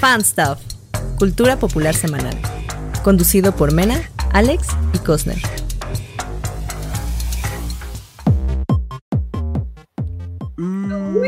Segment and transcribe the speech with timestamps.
[0.00, 0.58] Fan Stuff,
[1.18, 2.34] Cultura Popular Semanal.
[3.04, 4.00] Conducido por Mena,
[4.32, 5.36] Alex y Cosner.
[10.56, 11.18] Mm.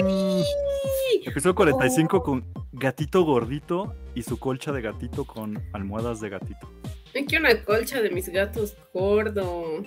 [1.26, 6.72] Episodio 45 con gatito gordito y su colcha de gatito con almohadas de gatito.
[7.12, 9.84] Es que una colcha de mis gatos gordos.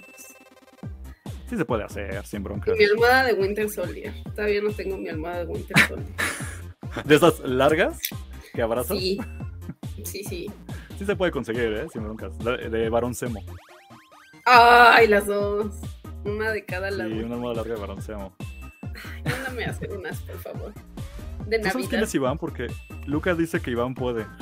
[1.49, 2.75] Sí se puede hacer, sin broncas.
[2.75, 4.13] Y mi almohada de Winter Soldier.
[4.35, 6.15] Todavía no tengo mi almohada de Winter Soldier.
[7.03, 7.99] ¿De esas largas
[8.55, 8.97] que abrazas?
[8.97, 9.19] Sí.
[10.03, 10.51] Sí, sí.
[10.97, 11.87] Sí se puede conseguir, ¿eh?
[11.91, 12.37] Sin broncas.
[12.39, 13.43] De, de Semo.
[14.45, 15.75] Ay, las dos.
[16.23, 17.09] Una de cada lado.
[17.09, 18.35] Sí, una almohada larga de Barón Semo.
[19.25, 20.73] Mándame a hacer unas, por favor.
[21.47, 22.37] De ¿Tú sabes quién es Iván?
[22.37, 22.67] Porque
[23.05, 24.25] Lucas dice que Iván puede.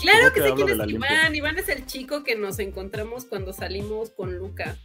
[0.00, 1.12] Claro ¿Cómo que sé quién es limpia?
[1.20, 1.34] Iván.
[1.34, 4.78] Iván es el chico que nos encontramos cuando salimos con Luca,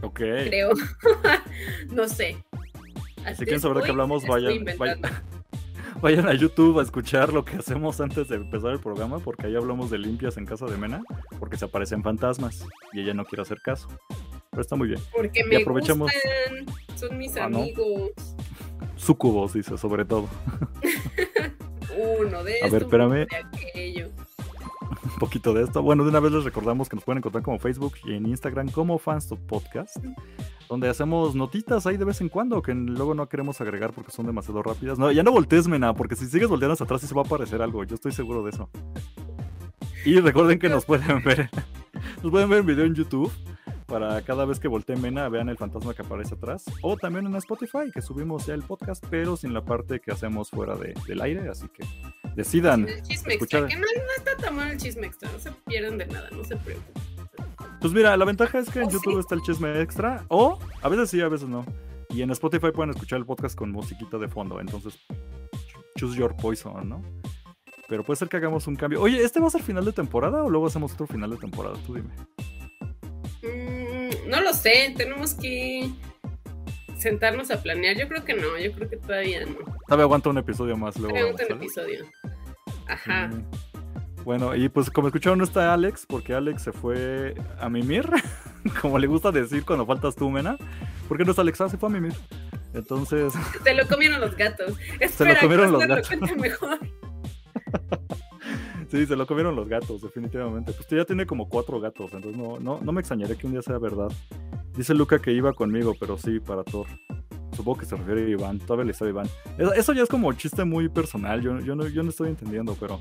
[0.00, 0.16] ok.
[0.16, 0.70] creo.
[1.92, 2.42] no sé.
[3.36, 5.00] Si quieren saber de qué hablamos, vayan, vayan,
[6.02, 9.56] vayan a YouTube a escuchar lo que hacemos antes de empezar el programa, porque ahí
[9.56, 11.02] hablamos de limpias en casa de Mena,
[11.38, 13.88] porque se aparecen fantasmas y ella no quiere hacer caso.
[14.50, 15.00] Pero está muy bien.
[15.16, 17.58] Porque me aprovechamos- gustan, son mis Ah, ¿no?
[17.60, 18.10] amigos.
[18.96, 20.28] Sucubos, dice, sobre todo.
[22.20, 23.26] Uno de A ver, espérame.
[23.26, 24.08] de aquello.
[25.04, 25.82] Un poquito de esto.
[25.82, 28.70] Bueno, de una vez les recordamos que nos pueden encontrar como Facebook y en Instagram
[28.70, 29.96] como Fans to Podcast,
[30.68, 34.26] donde hacemos notitas ahí de vez en cuando, que luego no queremos agregar porque son
[34.26, 34.98] demasiado rápidas.
[34.98, 37.24] No, ya no voltees, Mena, porque si sigues volteando hacia atrás sí se va a
[37.24, 37.84] aparecer algo.
[37.84, 38.68] Yo estoy seguro de eso.
[40.04, 41.48] Y recuerden que nos pueden ver,
[42.22, 43.30] nos pueden ver en video en YouTube.
[43.92, 46.64] Para cada vez que voltee Mena, vean el fantasma que aparece atrás.
[46.80, 50.48] O también en Spotify, que subimos ya el podcast, pero sin la parte que hacemos
[50.48, 51.46] fuera de- del aire.
[51.50, 51.84] Así que
[52.34, 52.88] decidan.
[52.88, 55.52] El chisme escuchar- extra, que no, no está tan mal el chisme extra, no se
[55.66, 57.02] pierden de nada, no se preocupen.
[57.82, 59.18] Pues mira, la ventaja es que en ¿Oh, YouTube sí?
[59.20, 61.66] está el chisme extra, o a veces sí, a veces no.
[62.08, 64.98] Y en Spotify pueden escuchar el podcast con musiquita de fondo, entonces
[65.98, 67.02] choose your poison, ¿no?
[67.88, 69.02] Pero puede ser que hagamos un cambio.
[69.02, 71.74] Oye, ¿este va a ser final de temporada o luego hacemos otro final de temporada?
[71.86, 72.08] Tú dime.
[73.42, 75.90] Mm, no lo sé, tenemos que
[76.96, 77.96] sentarnos a planear.
[77.96, 79.56] Yo creo que no, yo creo que todavía no.
[79.86, 81.16] Todavía aguanta un episodio más luego.
[81.16, 81.54] El ¿sale?
[81.54, 82.06] episodio.
[82.86, 83.28] Ajá.
[83.28, 83.44] Mm.
[84.24, 88.08] Bueno, y pues como escucharon no está Alex, porque Alex se fue a mimir,
[88.80, 90.56] como le gusta decir cuando faltas tú, Mena.
[91.08, 91.60] ¿Por qué no está Alex?
[91.60, 92.14] Ah, se fue a mimir.
[92.72, 94.74] Entonces, Se lo comieron los gatos.
[95.00, 96.08] Espera, comieron los Cosner lo gatos.
[96.08, 96.78] cuenta mejor.
[98.92, 100.70] Sí, se lo comieron los gatos, definitivamente.
[100.74, 103.62] Pues ya tiene como cuatro gatos, entonces no, no, no me extrañaría que un día
[103.62, 104.12] sea verdad.
[104.76, 106.86] Dice Luca que iba conmigo, pero sí, para Thor.
[107.56, 109.30] Supongo que se refiere a Iván, todavía le sabe Iván.
[109.56, 112.76] Eso, eso ya es como chiste muy personal, yo, yo, no, yo no estoy entendiendo,
[112.78, 113.00] pero...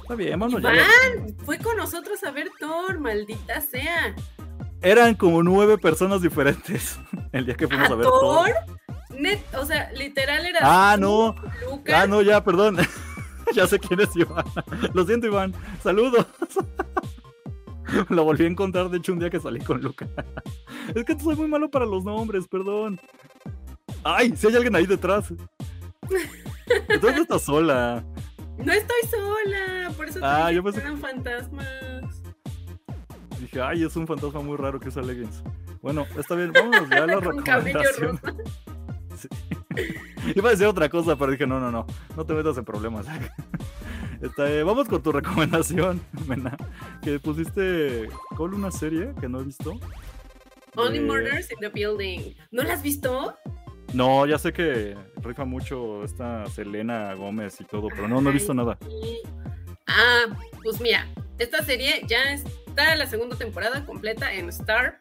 [0.00, 0.72] Está bien, vámonos ya.
[0.72, 4.14] Iván, fue con nosotros a ver Thor, maldita sea.
[4.80, 6.98] Eran como nueve personas diferentes
[7.32, 8.46] el día que fuimos a, ¿A ver Thor?
[8.46, 9.18] Thor.
[9.18, 10.60] Net, o sea, literal era.
[10.62, 11.34] Ah, no.
[11.68, 11.94] Lucas.
[11.94, 12.78] Ah, no, ya, perdón.
[13.54, 14.44] ya sé quién es Iván.
[14.94, 15.54] Lo siento, Iván.
[15.82, 16.26] Saludos.
[18.10, 20.06] Lo volví a encontrar, de hecho, un día que salí con Luca.
[20.94, 23.00] es que soy muy malo para los nombres, perdón.
[24.04, 25.32] Ay, si hay alguien ahí detrás.
[26.88, 28.04] Entonces no estás sola.
[28.58, 32.22] No estoy sola, por eso te Ah, yo pensé- eran fantasmas.
[33.40, 35.42] Dije, ay, es un fantasma muy raro que usa leggings.
[35.80, 38.20] Bueno, está bien, vámonos ya a la recomendación.
[39.16, 39.28] Sí.
[40.34, 41.86] Iba a decir otra cosa, pero dije, no, no, no,
[42.16, 43.06] no te metas en problemas.
[44.20, 46.56] Este, vamos con tu recomendación, Mena.
[47.02, 49.78] Que pusiste, ¿cuál una serie que no he visto?
[50.74, 52.34] Only Murders in the Building.
[52.50, 53.36] ¿No la has visto?
[53.92, 58.32] No, ya sé que rifa mucho esta Selena Gómez y todo, pero no, no he
[58.32, 58.76] visto nada.
[59.86, 60.24] Ah,
[60.64, 61.06] pues mira,
[61.38, 64.98] esta serie ya está la segunda temporada completa en Star.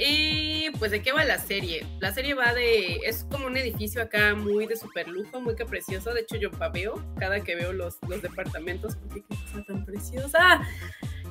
[0.00, 1.84] Y pues de qué va la serie.
[2.00, 3.00] La serie va de.
[3.04, 6.14] Es como un edificio acá muy de super lujo, muy que precioso.
[6.14, 10.60] De hecho, yo paveo cada que veo los, los departamentos porque qué cosa tan preciosa.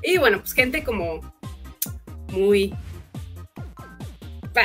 [0.04, 1.22] Y bueno, pues gente como
[2.32, 2.74] muy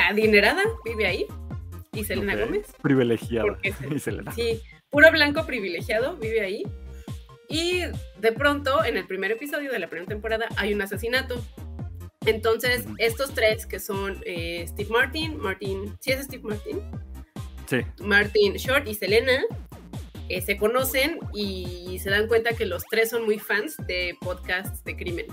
[0.09, 1.25] adinerada vive ahí.
[1.93, 2.67] Y Selena Gómez.
[2.81, 3.57] Privilegiada.
[3.63, 4.31] Se- Y Selena.
[4.33, 6.63] Sí, puro blanco privilegiado vive ahí.
[7.49, 7.81] Y
[8.19, 11.41] de pronto, en el primer episodio de la primera temporada, hay un asesinato.
[12.25, 16.81] Entonces, estos tres, que son eh, Steve Martin, Martin, ¿sí es Steve Martin?
[17.67, 19.43] Sí, Martin Short y Selena,
[20.29, 24.83] eh, se conocen y se dan cuenta que los tres son muy fans de podcasts
[24.83, 25.25] de crimen.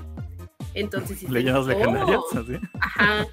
[0.75, 2.59] Entonces, leyendas "Oh, legendarias, así.
[2.81, 3.27] Ajá.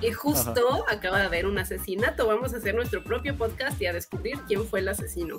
[0.00, 2.26] Y justo acaba de haber un asesinato.
[2.26, 5.38] Vamos a hacer nuestro propio podcast y a descubrir quién fue el asesino.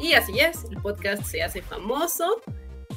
[0.00, 2.42] Y así es, el podcast se hace famoso,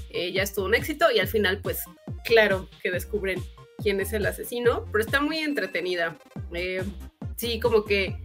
[0.09, 1.81] eh, ya es todo un éxito y al final, pues,
[2.25, 3.43] claro que descubren
[3.83, 6.17] quién es el asesino, pero está muy entretenida.
[6.53, 6.83] Eh,
[7.35, 8.17] sí, como que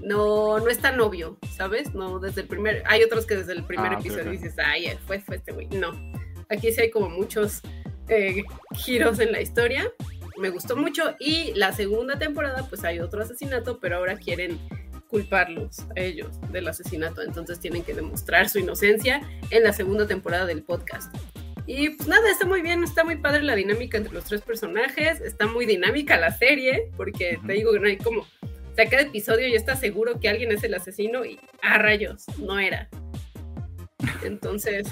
[0.00, 1.94] no, no es tan obvio, ¿sabes?
[1.94, 5.20] No, desde el primer, hay otros que desde el primer Ah, episodio dices, ay, fue,
[5.20, 5.68] fue este güey.
[5.68, 5.92] No,
[6.48, 7.60] aquí sí hay como muchos
[8.08, 8.42] eh,
[8.74, 9.92] giros en la historia.
[10.38, 14.58] Me gustó mucho y la segunda temporada pues hay otro asesinato, pero ahora quieren
[15.08, 19.20] culparlos a ellos del asesinato, entonces tienen que demostrar su inocencia
[19.50, 21.14] en la segunda temporada del podcast.
[21.66, 25.20] Y pues nada, está muy bien, está muy padre la dinámica entre los tres personajes,
[25.22, 29.02] está muy dinámica la serie, porque te digo que no hay como, o sea, cada
[29.02, 32.88] episodio ya está seguro que alguien es el asesino y a rayos, no era.
[34.22, 34.86] Entonces,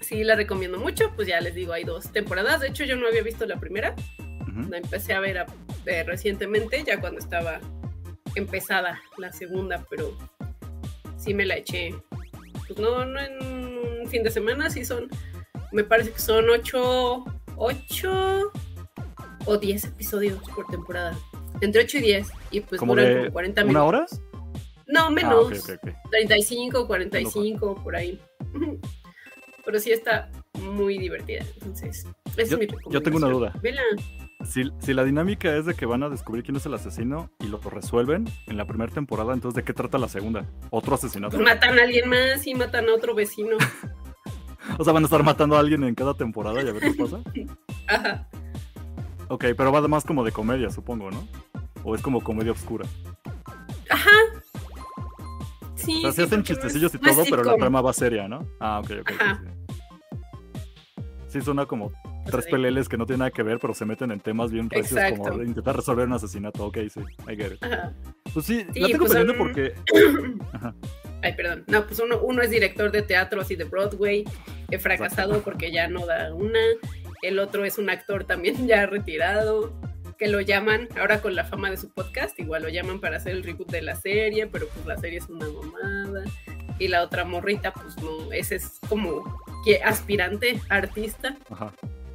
[0.00, 3.06] sí la recomiendo mucho, pues ya les digo, hay dos temporadas, de hecho yo no
[3.06, 3.94] había visto la primera,
[4.68, 5.46] la empecé a ver a-
[5.86, 7.60] eh, recientemente, ya cuando estaba
[8.34, 10.16] empezada la segunda, pero
[11.16, 11.94] sí me la eché.
[12.66, 13.42] Pues no, no en
[14.02, 15.08] un fin de semana, sí son,
[15.72, 17.24] me parece que son ocho,
[17.56, 18.52] ocho
[19.46, 21.16] o diez episodios por temporada.
[21.60, 23.86] Entre 8 y 10, y pues ¿Como duran como 40 ¿Una minutos.
[23.86, 24.06] hora?
[24.88, 25.46] No, Ah, menos.
[25.46, 25.94] ok, ok, ok.
[26.10, 28.20] 35, 45, por ahí.
[29.64, 30.28] Pero sí está
[30.60, 31.44] muy divertida.
[31.54, 33.32] Entonces, esa Yo- es mi yo tengo una recomendación.
[33.32, 33.52] duda.
[33.62, 33.82] Vela.
[34.44, 37.46] Si, si la dinámica es de que van a descubrir quién es el asesino y
[37.46, 40.46] lo resuelven en la primera temporada, entonces ¿de qué trata la segunda?
[40.70, 41.38] ¿Otro asesinato?
[41.38, 43.56] Matan a alguien más y matan a otro vecino.
[44.78, 46.92] O sea, van a estar matando a alguien en cada temporada y a ver qué
[46.94, 47.20] pasa.
[47.88, 48.28] Ajá.
[49.28, 51.26] Ok, pero va más como de comedia, supongo, ¿no?
[51.84, 52.86] O es como comedia oscura.
[53.88, 54.10] Ajá.
[55.74, 55.98] Sí.
[55.98, 57.92] O sea, sí, se hacen porque no es- chistecillos y todo, pero la trama va
[57.92, 58.46] seria, ¿no?
[58.60, 59.08] Ah, ok, ok.
[59.10, 59.42] sí, Ajá.
[59.44, 59.48] Sí,
[61.28, 61.90] Sí, suena como
[62.26, 65.00] tres peleles que no tienen nada que ver, pero se meten en temas bien recios
[65.10, 65.42] como Exacto.
[65.42, 66.66] intentar resolver un asesinato.
[66.66, 67.64] Ok, sí, I get it.
[67.64, 67.94] Ajá.
[68.34, 69.74] Pues sí, Sí, la tengo pues, pendiente um, porque...
[70.52, 70.74] Ajá.
[71.22, 71.64] Ay, perdón.
[71.68, 74.24] No, pues uno, uno es director de teatro así de Broadway,
[74.70, 76.58] he fracasado porque ya no da una.
[77.22, 79.72] El otro es un actor también ya retirado,
[80.18, 83.32] que lo llaman, ahora con la fama de su podcast, igual lo llaman para hacer
[83.32, 86.24] el reboot de la serie, pero pues la serie es una mamada.
[86.78, 89.22] Y la otra morrita, pues no, ese es como
[89.64, 91.72] que aspirante artista, Ajá.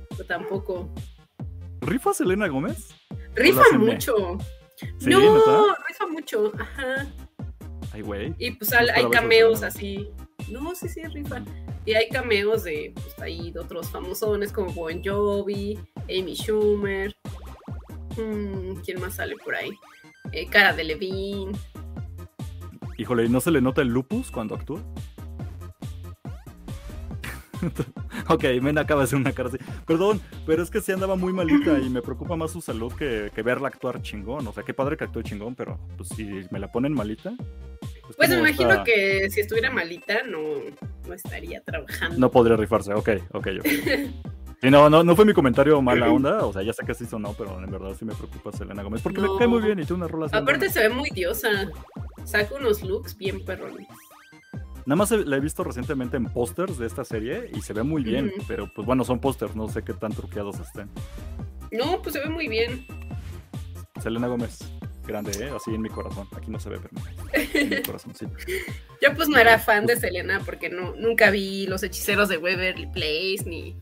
[0.09, 0.94] pero tampoco.
[1.81, 2.94] ¿Rifa Selena Gómez?
[3.36, 4.38] Rifa mucho.
[4.75, 6.51] Sí, no, rifa mucho.
[6.59, 7.07] Ajá.
[7.93, 8.33] Ay, güey.
[8.37, 10.09] Y pues al- hay cameos así.
[10.49, 11.43] No, sí, sí, rifa.
[11.85, 17.15] Y hay cameos de, pues ahí, de otros famosones como Bon Jovi, Amy Schumer.
[18.17, 19.71] Mm, ¿Quién más sale por ahí?
[20.31, 21.51] Eh, Cara de Levine.
[22.97, 24.81] Híjole, ¿y no se le nota el lupus cuando actúa?
[28.30, 29.57] ok, Mena acaba de hacer una cara así.
[29.86, 33.31] Perdón, pero es que sí andaba muy malita y me preocupa más su salud que,
[33.33, 34.48] que verla actuar chingón.
[34.48, 37.33] O sea, qué padre que actúe chingón, pero pues si me la ponen malita.
[38.09, 40.39] es Pues me imagino que si estuviera malita no,
[41.07, 42.18] no estaría trabajando.
[42.18, 43.68] No podría rifarse, ok, ok, ok.
[44.59, 47.06] Sí, no, no, no fue mi comentario mala onda, o sea, ya sé que sí
[47.06, 49.33] sonó, pero en verdad sí me preocupa Selena Gómez, porque No.
[49.33, 51.69] me cae muy bien y tiene unas rolas Aparte se ve muy diosa.
[52.25, 53.88] Saca unos looks bien perrones.
[54.87, 58.03] Nada más la he visto recientemente en pósters de esta serie y se ve muy
[58.03, 60.89] bien, pero pues bueno, son pósters, no sé qué tan truqueados estén.
[61.73, 62.87] No, pues se ve muy bien.
[64.01, 64.59] Selena Gómez,
[65.05, 65.51] grande, ¿eh?
[65.53, 66.25] Así en mi corazón.
[66.33, 68.27] Aquí no se ve, pero en mi corazón, sí.
[69.01, 72.87] Yo pues no era fan de Selena porque no, nunca vi Los Hechiceros de Waverly
[72.87, 73.77] Place ni,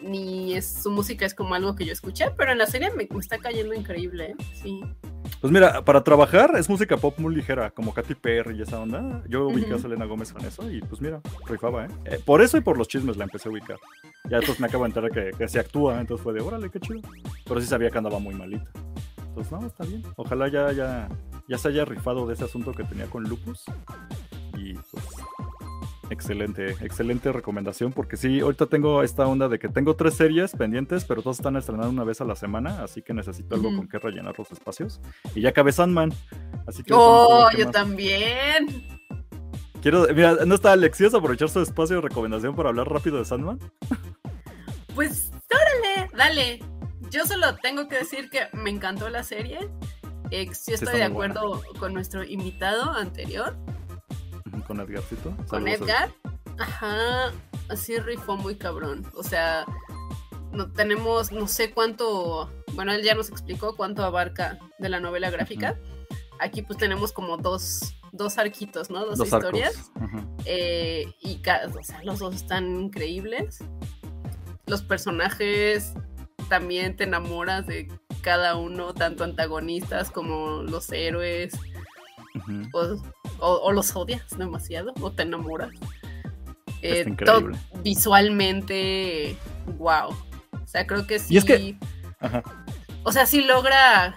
[0.00, 3.08] ni es, su música es como algo que yo escuché, pero en la serie me,
[3.10, 4.44] me está cayendo increíble, ¿eh?
[4.62, 4.80] Sí.
[5.40, 9.22] Pues mira, para trabajar es música pop muy ligera, como Katy Perry y esa onda.
[9.26, 9.82] Yo ubiqué a Ujú.
[9.82, 11.88] Selena Gómez con eso y pues mira, rifaba, ¿eh?
[12.04, 13.78] Eh, Por eso y por los chismes la empecé a ubicar.
[14.28, 16.78] Ya entonces me acabo de enterar que, que se actúa, entonces fue de, órale, qué
[16.78, 17.00] chido.
[17.46, 18.70] Pero sí sabía que andaba muy malita.
[19.28, 20.02] Entonces, no, está bien.
[20.16, 21.08] Ojalá ya, ya,
[21.48, 23.64] ya se haya rifado de ese asunto que tenía con Lupus.
[24.58, 25.04] Y pues,
[26.10, 27.92] excelente, excelente recomendación.
[27.92, 31.56] Porque sí, ahorita tengo esta onda de que tengo tres series pendientes, pero todas están
[31.56, 32.82] estrenando una vez a la semana.
[32.82, 35.00] Así que necesito algo con que rellenar los espacios.
[35.34, 36.12] Y ya acabé Sandman.
[36.66, 36.92] Así que.
[36.94, 37.72] Oh, yo más.
[37.72, 39.00] también.
[39.80, 43.58] Quiero, mira, ¿no está Alexios aprovechar su espacio de recomendación para hablar rápido de Sandman?
[44.94, 46.60] Pues, órale, dale.
[47.10, 49.70] Yo solo tengo que decir que me encantó la serie.
[50.30, 51.32] Eh, sí estoy de buena.
[51.40, 53.56] acuerdo con nuestro invitado anterior,
[54.66, 55.34] Con Edgarcito.
[55.48, 56.12] con Edgar.
[56.58, 57.32] Ajá,
[57.68, 59.06] así rifó muy cabrón.
[59.14, 59.64] O sea,
[60.52, 65.30] no tenemos, no sé cuánto, bueno, él ya nos explicó cuánto abarca de la novela
[65.30, 65.78] gráfica.
[66.38, 69.04] Aquí pues tenemos como dos, dos arquitos, ¿no?
[69.06, 69.90] Dos, historias.
[70.44, 73.58] Eh, y ca- o sea, los dos están increíbles.
[74.66, 75.92] Los personajes
[76.48, 77.88] también te enamoras de
[78.22, 81.54] cada uno, tanto antagonistas como los héroes,
[82.72, 82.96] o,
[83.40, 85.70] o- o los odias demasiado, o te enamoras.
[86.82, 87.04] Eh,
[87.82, 89.36] visualmente,
[89.78, 90.10] wow.
[90.10, 91.34] O sea, creo que sí.
[91.34, 91.76] Y es que-
[92.20, 92.42] Ajá.
[93.02, 94.14] O sea, sí logra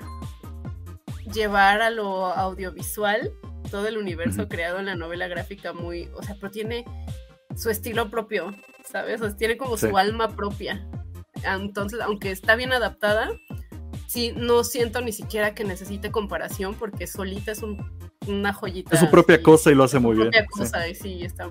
[1.34, 3.32] llevar a lo audiovisual
[3.72, 6.86] todo el universo creado en la novela gráfica muy, o sea, pero tiene
[7.56, 8.54] su estilo propio,
[8.86, 9.22] ¿sabes?
[9.22, 10.86] O sea, tiene como su alma propia.
[11.44, 13.30] Entonces, aunque está bien adaptada,
[14.08, 17.62] sí, no siento ni siquiera que necesite comparación porque solita es
[18.28, 18.94] una joyita.
[18.94, 20.32] Es su propia cosa y lo hace muy bien.
[20.32, 21.50] Propia cosa, y sí, está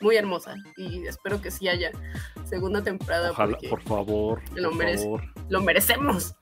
[0.00, 0.54] muy, hermosa.
[0.76, 1.90] Y espero que sí haya
[2.44, 3.30] segunda temporada.
[3.30, 4.40] Ojalá, por favor.
[4.54, 6.34] Lo, por lo merecemos.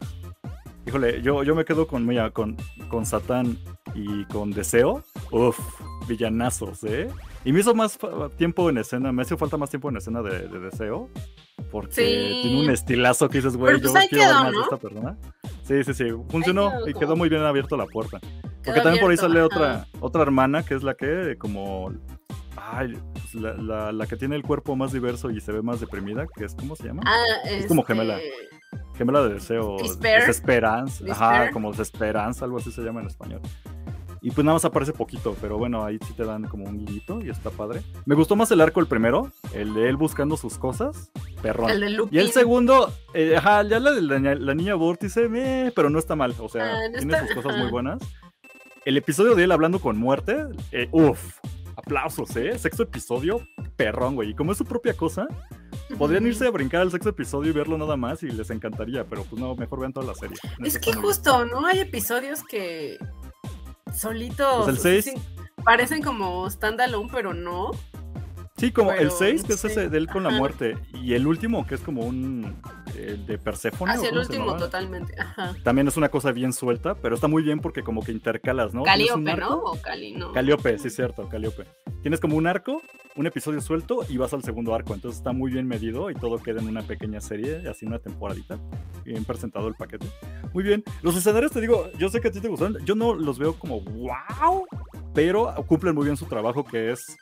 [0.86, 2.56] Híjole, yo, yo me quedo con, mira, con,
[2.88, 3.58] con Satán
[3.94, 5.02] y con Deseo.
[5.30, 5.58] Uf,
[6.06, 7.08] villanazos, ¿eh?
[7.44, 7.98] Y me hizo más
[8.36, 11.08] tiempo en escena, me hace falta más tiempo en escena de, Deseo.
[11.70, 15.16] Porque tiene un estilazo que dices, güey, yo pues quiero ver más de esta persona.
[15.64, 18.20] Sí, sí, sí, funcionó y quedó muy bien abierto la puerta.
[18.64, 21.92] Porque también por ahí sale otra, otra hermana que es la que, como.
[22.56, 26.26] Ay, pues la, la, que tiene el cuerpo más diverso y se ve más deprimida,
[26.34, 27.02] que es, ¿cómo se llama?
[27.04, 28.16] Ah, es como gemela.
[28.16, 28.54] Este,
[28.96, 29.76] Gemela de deseo.
[30.00, 31.04] Desesperanza.
[31.10, 33.40] Ajá, como desesperanza, algo así se llama en español.
[34.24, 37.20] Y pues nada más aparece poquito, pero bueno, ahí sí te dan como un guiñito
[37.20, 37.82] y está padre.
[38.06, 41.10] Me gustó más el arco el primero, el de él buscando sus cosas,
[41.42, 41.68] perrón.
[41.68, 45.90] El de y el segundo, eh, ajá, ya la de la, niña vórtice, me, pero
[45.90, 47.98] no está mal, o sea, ah, tiene sus cosas muy buenas.
[48.84, 51.38] El episodio de él hablando con muerte, eh, uff,
[51.76, 52.58] aplausos, ¿eh?
[52.58, 53.40] Sexto episodio,
[53.76, 54.30] perrón, güey.
[54.30, 55.26] Y como es su propia cosa,
[55.98, 59.22] Podrían irse a brincar al sexto episodio y verlo nada más y les encantaría, pero
[59.24, 60.36] pues no, mejor vean toda la serie.
[60.64, 61.66] Es que justo, ¿no?
[61.66, 62.98] Hay episodios que
[63.94, 65.14] solitos pues el 6
[65.64, 67.72] parecen como standalone, pero no.
[68.64, 71.66] Sí, como el 6, que es ese de él con la muerte, y el último,
[71.66, 72.56] que es como un
[72.96, 73.92] el de Persephone.
[73.92, 75.20] Hacia el último, totalmente.
[75.20, 75.54] Ajá.
[75.62, 78.82] También es una cosa bien suelta, pero está muy bien porque como que intercalas, ¿no?
[78.82, 79.58] Caliope, ¿no?
[79.58, 80.32] O Cali, no.
[80.32, 81.66] Caliope, sí, cierto, Caliope.
[82.00, 82.80] Tienes como un arco,
[83.16, 86.38] un episodio suelto y vas al segundo arco, entonces está muy bien medido y todo
[86.38, 88.58] queda en una pequeña serie, así una temporadita.
[89.04, 90.06] Bien presentado el paquete.
[90.54, 90.82] Muy bien.
[91.02, 93.58] Los escenarios, te digo, yo sé que a ti te gustan, yo no los veo
[93.58, 94.66] como wow,
[95.12, 97.18] pero cumplen muy bien su trabajo que es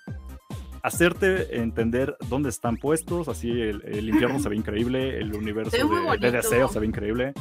[0.83, 6.31] hacerte entender dónde están puestos, así el, infierno se ve increíble, el universo de, de,
[6.31, 7.33] deseo se ve increíble.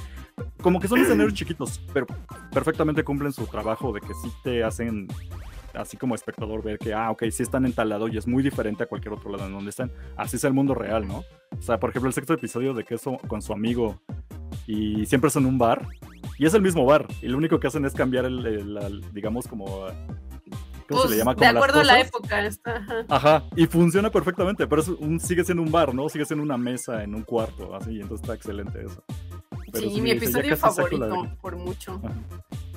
[0.61, 2.05] Como que son escenarios chiquitos, pero
[2.51, 5.07] perfectamente cumplen su trabajo de que sí te hacen
[5.73, 8.43] así como espectador ver que, ah, ok, sí están en tal lado y es muy
[8.43, 9.91] diferente a cualquier otro lado en donde están.
[10.15, 11.23] Así es el mundo real, ¿no?
[11.57, 14.01] O sea, por ejemplo, el sexto episodio de que es con su amigo
[14.67, 15.87] y siempre es en un bar
[16.37, 19.87] y es el mismo bar y lo único que hacen es cambiar el digamos, como
[20.97, 22.49] pues, de acuerdo a la época.
[23.09, 24.83] Ajá, y funciona perfectamente, pero
[25.19, 26.09] sigue siendo un bar, ¿no?
[26.09, 29.03] Sigue siendo una mesa en un cuarto, así, entonces está excelente eso.
[29.73, 32.01] sí, mi episodio favorito, por mucho.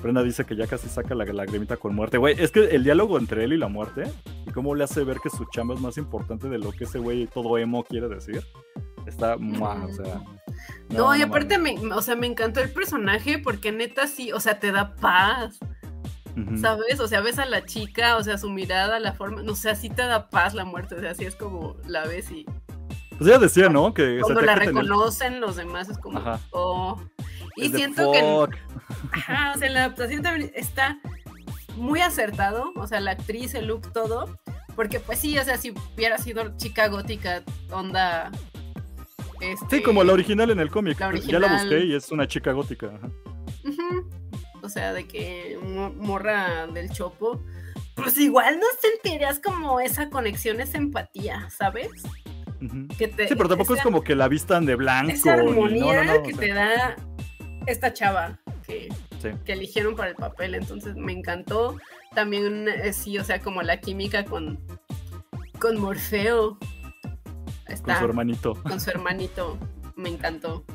[0.01, 2.17] Brenda dice que ya casi saca la lagrimita con muerte.
[2.17, 4.03] Güey, es que el diálogo entre él y la muerte,
[4.45, 6.99] y cómo le hace ver que su chamba es más importante de lo que ese
[6.99, 8.45] güey todo emo quiere decir,
[9.07, 10.21] está, o sea...
[10.89, 14.59] No, y aparte, me, o sea, me encantó el personaje porque neta sí, o sea,
[14.59, 15.59] te da paz.
[16.59, 16.99] ¿Sabes?
[16.99, 19.89] O sea, ves a la chica, o sea, su mirada, la forma, no sé, así
[19.89, 22.45] te da paz la muerte, o sea, así es como la ves y...
[23.17, 23.93] Pues ella decía, ¿no?
[23.93, 27.01] Que cuando la reconocen los demás es como, oh.
[27.55, 28.19] Y siento que...
[29.11, 30.99] Ajá, o sea, la adaptación también está
[31.77, 34.37] muy acertado, o sea, la actriz, el look, todo,
[34.75, 38.31] porque pues sí, o sea, si hubiera sido chica gótica, onda...
[39.39, 40.97] Este, sí, como la original en el cómic.
[41.27, 42.87] Ya la busqué y es una chica gótica.
[42.87, 44.03] Ajá
[44.65, 45.57] o sea, de que
[45.97, 47.41] morra del chopo,
[47.95, 51.89] pues igual no sentirías como esa conexión, esa empatía, ¿sabes?
[52.59, 55.11] sí, pero tampoco es como que la vistan de blanco.
[55.11, 56.95] Esa armonía que te da
[57.67, 58.89] esta chava que,
[59.45, 61.77] que, eligieron para el papel, entonces me encantó.
[62.13, 64.59] También, eh, sí, o sea, como la química con,
[65.59, 66.57] con Morfeo.
[67.83, 68.53] con su hermanito.
[68.63, 69.57] Con su hermanito,
[69.95, 70.65] me encantó.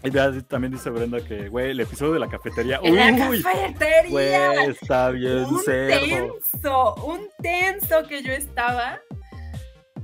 [0.04, 2.80] Y también dice Brenda que, güey, el episodio de la cafetería.
[2.82, 4.10] ¡En la cafetería!
[4.10, 9.00] Güey, está bien un tenso, un tenso que yo estaba.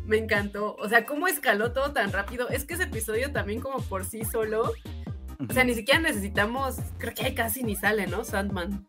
[0.05, 0.77] Me encantó.
[0.77, 2.49] O sea, cómo escaló todo tan rápido.
[2.49, 4.73] Es que ese episodio también como por sí solo.
[5.49, 8.25] O sea, ni siquiera necesitamos, creo que casi ni sale, ¿no?
[8.25, 8.87] Sandman.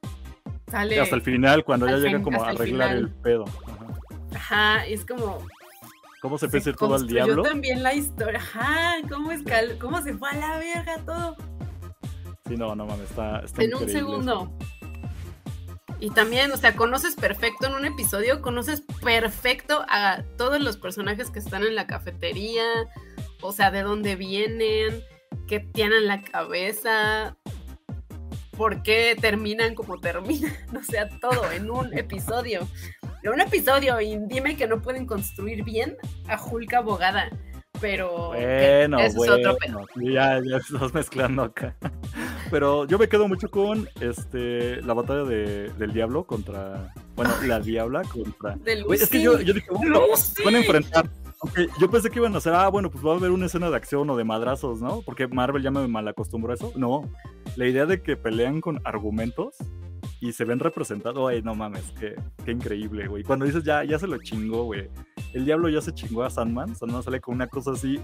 [0.69, 0.99] Sale.
[0.99, 3.45] Hasta el final, cuando ya llega como a arreglar el pedo.
[3.65, 3.87] Ajá.
[4.35, 5.39] Ajá, es como,
[6.27, 7.37] ¿Cómo se ir todo al diablo?
[7.37, 8.37] Yo también la historia.
[8.37, 9.29] Ajá, ¿cómo,
[9.79, 11.37] ¿cómo se fue a la verga todo?
[12.45, 14.51] Sí, no, no mames, está, está En un segundo.
[16.01, 21.31] Y también, o sea, conoces perfecto en un episodio, conoces perfecto a todos los personajes
[21.31, 22.65] que están en la cafetería,
[23.41, 25.01] o sea, de dónde vienen,
[25.47, 27.37] qué tienen la cabeza,
[28.51, 32.67] por qué terminan como terminan, o sea, todo en un episodio
[33.23, 35.97] un episodio y dime que no pueden construir bien
[36.27, 37.29] a Hulk abogada.
[37.79, 39.85] Pero bueno, eso es otro pedo.
[39.97, 41.75] Ya, ya estás mezclando acá.
[42.49, 46.93] pero yo me quedo mucho con este la batalla de, del diablo contra.
[47.15, 48.55] Bueno, la diabla contra.
[48.57, 50.01] De es que yo, yo dije, bueno,
[50.43, 51.09] van a enfrentar.
[51.39, 53.69] Okay, yo pensé que iban a hacer, ah, bueno, pues va a haber una escena
[53.69, 55.03] de acción o de madrazos, ¿no?
[55.03, 56.73] Porque Marvel ya me malacostumbró a eso.
[56.75, 57.07] No,
[57.55, 59.55] la idea de que pelean con argumentos
[60.19, 63.23] y se ven representados, güey, no mames, qué, qué increíble, güey.
[63.23, 64.89] Cuando dices, ya, ya se lo chingó, güey.
[65.33, 67.99] El diablo ya se chingó a Sandman, Sandman sale con una cosa así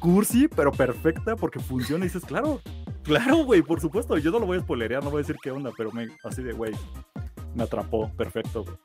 [0.00, 2.60] cursi, pero perfecta porque funciona y dices, claro,
[3.02, 4.18] claro, güey, por supuesto.
[4.18, 6.42] Yo no lo voy a spoilerear, no voy a decir qué onda, pero me, así
[6.42, 6.72] de, güey,
[7.54, 8.76] me atrapó, perfecto, güey.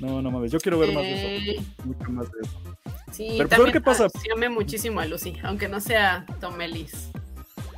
[0.00, 2.60] No, no mames, yo quiero ver más de eso, eh, mucho más de eso.
[3.12, 4.06] Sí, pero pues, qué pasa.
[4.50, 7.10] Muchísimo a Lucy, aunque no sea Tom Ellis.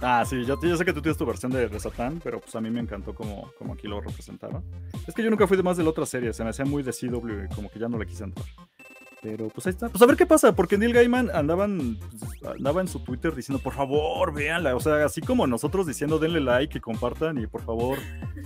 [0.05, 2.61] Ah, sí, yo, sé que tú tienes tu versión de, de, Satán, pero pues a
[2.61, 4.65] mí me encantó como, como aquí lo representaron.
[5.07, 6.83] Es que yo nunca fui de más de la otra serie, se me hacía muy
[6.83, 8.47] de CW como que ya no le quise entrar.
[9.23, 9.89] Pero pues ahí está.
[9.89, 11.97] Pues a ver qué pasa, porque Neil Gaiman andaban,
[12.45, 14.75] andaba en su Twitter diciendo, por favor, véanla.
[14.75, 17.99] O sea, así como nosotros diciendo denle like y compartan y por favor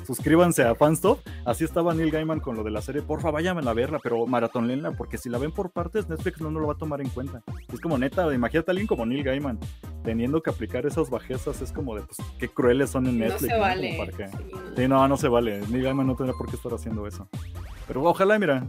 [0.07, 1.21] suscríbanse a Fanstop.
[1.47, 3.01] Así estaba Neil Gaiman con lo de la serie.
[3.01, 6.61] Porfa, vayan a verla, pero maratonenla, porque si la ven por partes, Netflix no, no
[6.61, 7.43] lo va a tomar en cuenta.
[7.73, 9.59] Es como neta, imagínate a alguien como Neil Gaiman
[10.05, 11.63] teniendo que aplicar esas bajezas.
[11.63, 13.43] Es como de, pues, qué crueles son en Netflix.
[13.43, 14.13] No se vale.
[14.77, 15.63] Sí, no, no se vale.
[15.69, 17.27] Neil Gaiman no tendría por qué estar haciendo eso.
[17.87, 18.67] Pero ojalá, mira,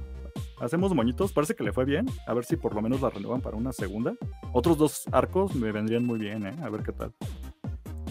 [0.60, 2.06] hacemos moñitos, parece que le fue bien.
[2.26, 4.16] A ver si por lo menos la renuevan para una segunda.
[4.54, 6.56] Otros dos arcos me vendrían muy bien, ¿eh?
[6.62, 7.14] A ver qué tal.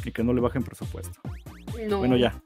[0.05, 1.21] Y que no le bajen presupuesto.
[1.99, 2.41] Bueno, ya.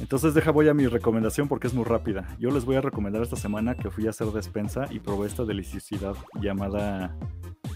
[0.00, 2.36] Entonces deja voy a mi recomendación porque es muy rápida.
[2.38, 5.44] Yo les voy a recomendar esta semana que fui a hacer despensa y probé esta
[5.44, 7.16] deliciosidad llamada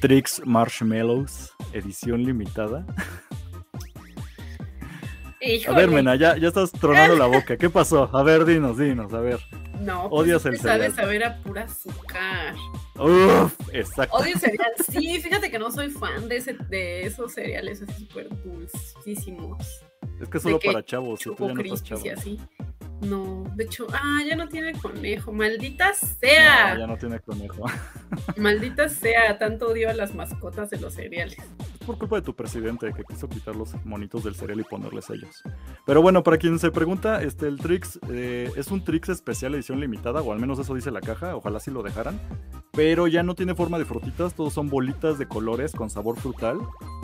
[0.01, 2.87] Trix Marshmallows, edición limitada.
[5.69, 7.57] A ver, Mena, ya, ya estás tronando la boca.
[7.57, 8.11] ¿Qué pasó?
[8.13, 9.41] A ver, dinos, dinos, a ver.
[9.81, 10.81] No, pues Odias el cereal.
[10.81, 12.55] sabes saber a pura azúcar.
[12.97, 14.17] Uf, exacto.
[14.17, 14.73] Odio cereal.
[14.91, 19.85] Sí, fíjate que no soy fan de, ese, de esos cereales así súper dulcísimos.
[20.21, 22.03] Es que solo para chavos, si tú ya no estás chavo.
[22.17, 22.41] así.
[23.03, 26.75] No, de hecho, ah, ya no tiene conejo, maldita sea.
[26.75, 27.65] No, ya no tiene conejo.
[28.37, 31.37] Maldita sea, tanto odio a las mascotas de los cereales.
[31.87, 35.42] Por culpa de tu presidente que quiso quitar los monitos del cereal y ponerles ellos.
[35.85, 39.81] Pero bueno, para quien se pregunta, este el Trix eh, es un Trix especial edición
[39.81, 42.18] limitada, o al menos eso dice la caja, ojalá si lo dejaran.
[42.73, 46.59] Pero ya no tiene forma de frutitas, todos son bolitas de colores con sabor frutal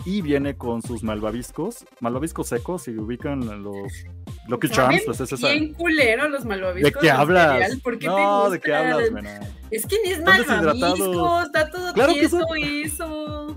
[0.04, 3.92] y viene con sus malvaviscos, malvaviscos secos, si ubican los
[4.48, 5.48] Lucky Charms, pues es esa.
[5.50, 6.92] Bien culero los malvaviscos.
[6.92, 7.76] ¿De qué hablas?
[7.76, 9.40] ¿Por qué no, ¿de qué hablas, mena?
[9.70, 13.56] Es que ni es malvaviscos, está todo claro tieso eso.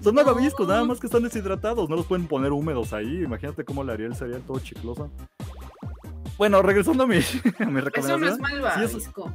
[0.00, 3.22] Son malvaviscos, nada más que están deshidratados, no los pueden poner húmedos ahí.
[3.22, 5.10] Imagínate cómo le haría el cereal todo chicloso.
[6.38, 7.16] Bueno, regresando a mi,
[7.58, 8.02] a mi recomendación.
[8.02, 9.32] Eso no es malvavisco.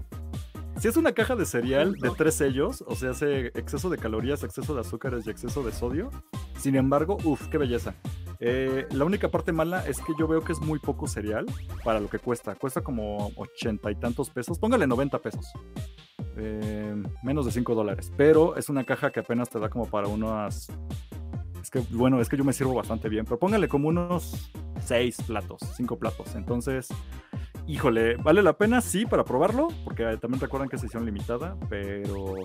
[0.80, 4.44] Si es una caja de cereal de tres sellos, o sea, hace exceso de calorías,
[4.44, 6.10] exceso de azúcares y exceso de sodio.
[6.58, 7.96] Sin embargo, uff, qué belleza.
[8.40, 11.46] Eh, la única parte mala es que yo veo que es muy poco cereal
[11.84, 12.56] para lo que cuesta.
[12.56, 14.60] Cuesta como ochenta y tantos pesos.
[14.60, 15.52] Póngale 90 pesos.
[16.38, 18.12] Eh, menos de 5 dólares.
[18.18, 20.70] Pero es una caja que apenas te da como para unas...
[21.62, 23.26] Es que, bueno, es que yo me sirvo bastante bien.
[23.26, 26.36] Pero póngale como unos 6 platos, 5 platos.
[26.36, 26.90] Entonces
[27.68, 28.82] híjole, ¿vale la pena?
[28.82, 32.36] Sí, para probarlo, porque también recuerdan que es edición limitada, pero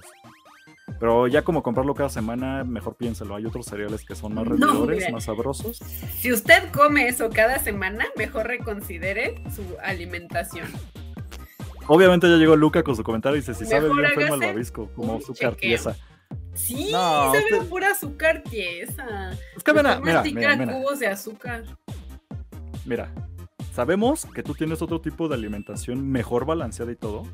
[0.99, 3.37] pero ya como comprarlo cada semana, mejor piénselo.
[3.37, 5.79] Hay otros cereales que son más rendidores, más sabrosos.
[6.19, 10.67] Si usted come eso cada semana, mejor reconsidere su alimentación.
[11.87, 15.17] Obviamente ya llegó Luca con su comentario y dice, si sabe bien fue malvavisco, como
[15.17, 15.97] azúcar tiesa.
[16.55, 19.33] Sí, sabe pura azúcar tiesa.
[19.57, 21.65] Es que mira, mira, mira, cubos de azúcar.
[22.85, 23.13] Mira,
[23.75, 27.27] sabemos que tú tienes otro tipo de alimentación mejor balanceada y todo.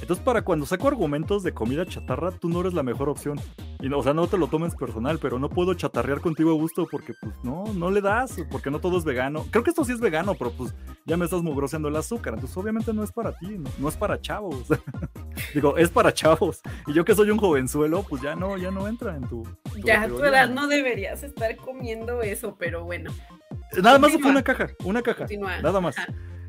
[0.00, 3.40] Entonces, para cuando saco argumentos de comida chatarra, tú no eres la mejor opción.
[3.80, 6.54] Y no, o sea, no te lo tomes personal, pero no puedo chatarrear contigo a
[6.54, 9.46] gusto porque, pues, no, no le das, porque no todo es vegano.
[9.50, 12.34] Creo que esto sí es vegano, pero pues ya me estás mugroseando el azúcar.
[12.34, 14.66] Entonces, obviamente no es para ti, no, es para chavos.
[15.54, 16.60] Digo, es para chavos.
[16.86, 19.46] Y yo que soy un jovenzuelo, pues ya no, ya no entra en tu.
[19.84, 23.12] ya a tu edad no deberías estar comiendo eso, pero bueno.
[23.82, 25.26] Nada más fue una caja, una caja.
[25.62, 25.96] Nada más.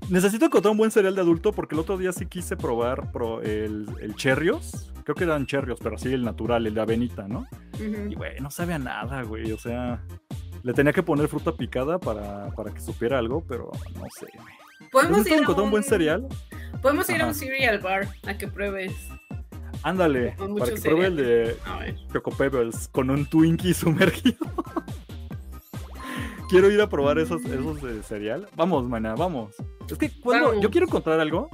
[0.10, 3.10] Necesito encontrar un buen cereal de adulto porque el otro día sí quise probar
[3.44, 4.94] el, el Cherrios.
[5.04, 7.46] Creo que eran Cherrios, pero así el natural, el de avenita, ¿no?
[7.80, 9.52] Y güey, no sabe a nada, güey.
[9.52, 10.02] O sea,
[10.64, 14.28] le tenía que poner fruta picada para, que supiera algo, pero no sé,
[14.92, 15.72] ¿Podemos ir encontrar un...
[15.72, 16.28] buen cereal?
[16.82, 18.94] Podemos ir a un cereal bar a que pruebes.
[19.84, 21.58] Ándale, para que pruebe el de
[22.14, 24.38] Choco Pebbles con un Twinkie sumergido.
[26.50, 28.48] quiero ir a probar esos, esos de cereal.
[28.56, 29.56] Vamos, mana, vamos.
[29.90, 31.50] Es que cuando yo quiero encontrar algo,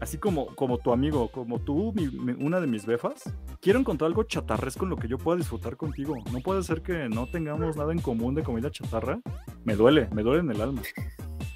[0.00, 4.08] así como, como tu amigo, como tú, mi- mi- una de mis befas, quiero encontrar
[4.08, 6.16] algo chatarresco en lo que yo pueda disfrutar contigo.
[6.32, 9.20] No puede ser que no tengamos nada en común de comida chatarra.
[9.64, 10.82] Me duele, me duele en el alma.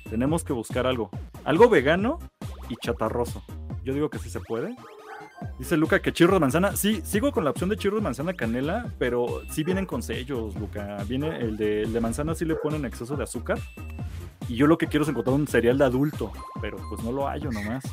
[0.08, 1.10] Tenemos que buscar algo.
[1.44, 2.18] Algo vegano
[2.68, 3.42] y chatarroso.
[3.84, 4.74] Yo digo que sí se puede.
[5.58, 6.76] Dice Luca que chirros de manzana.
[6.76, 10.54] Sí, sigo con la opción de chirros de manzana canela, pero sí vienen con sellos,
[10.54, 10.98] Luca.
[11.08, 13.58] Viene el de, el de manzana, sí le ponen exceso de azúcar.
[14.48, 17.26] Y yo lo que quiero es encontrar un cereal de adulto, pero pues no lo
[17.26, 17.84] hallo nomás.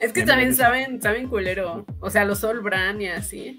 [0.00, 1.84] Es que me también saben, saben culero.
[2.00, 3.58] O sea, los Sol Bran y así.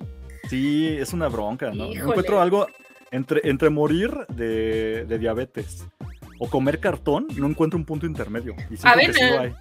[0.49, 1.85] Sí, es una bronca, ¿no?
[1.87, 1.99] Híjole.
[1.99, 2.67] encuentro algo
[3.11, 5.85] entre, entre morir de, de diabetes
[6.39, 8.55] o comer cartón, no encuentro un punto intermedio.
[8.69, 9.35] Y siento que sí Avena.
[9.35, 9.53] lo hay.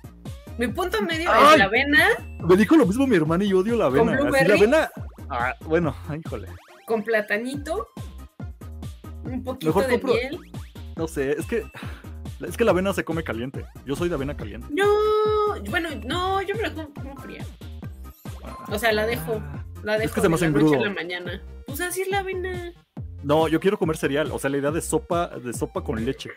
[0.58, 1.52] Mi punto medio ¡Ay!
[1.52, 2.08] es la avena
[2.40, 4.38] Me dijo lo mismo mi hermana y yo odio la ¿Con avena.
[4.38, 4.90] Así, la avena.
[5.30, 6.48] ah, bueno, híjole.
[6.86, 7.88] con platanito,
[9.24, 10.38] un poquito Mejor de compro- miel.
[10.96, 11.64] No sé, es que.
[12.46, 13.64] Es que la avena se come caliente.
[13.86, 14.66] Yo soy de avena caliente.
[14.72, 14.84] No,
[15.70, 17.46] bueno, no, yo me la como, como fría.
[18.68, 19.40] O sea, la dejo.
[19.84, 20.84] La dejo que se me hace engrudo.
[20.84, 21.40] la mañana.
[21.66, 22.72] Pues así es la avena.
[23.22, 24.30] No, yo quiero comer cereal.
[24.32, 26.30] O sea, la idea de sopa, de sopa con leche.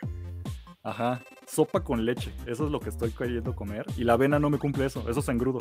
[0.86, 2.32] Ajá, sopa con leche.
[2.46, 3.88] Eso es lo que estoy queriendo comer.
[3.98, 5.04] Y la avena no me cumple eso.
[5.10, 5.60] Eso es engrudo.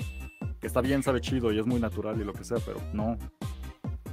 [0.61, 3.17] Que está bien, sabe chido y es muy natural y lo que sea, pero no.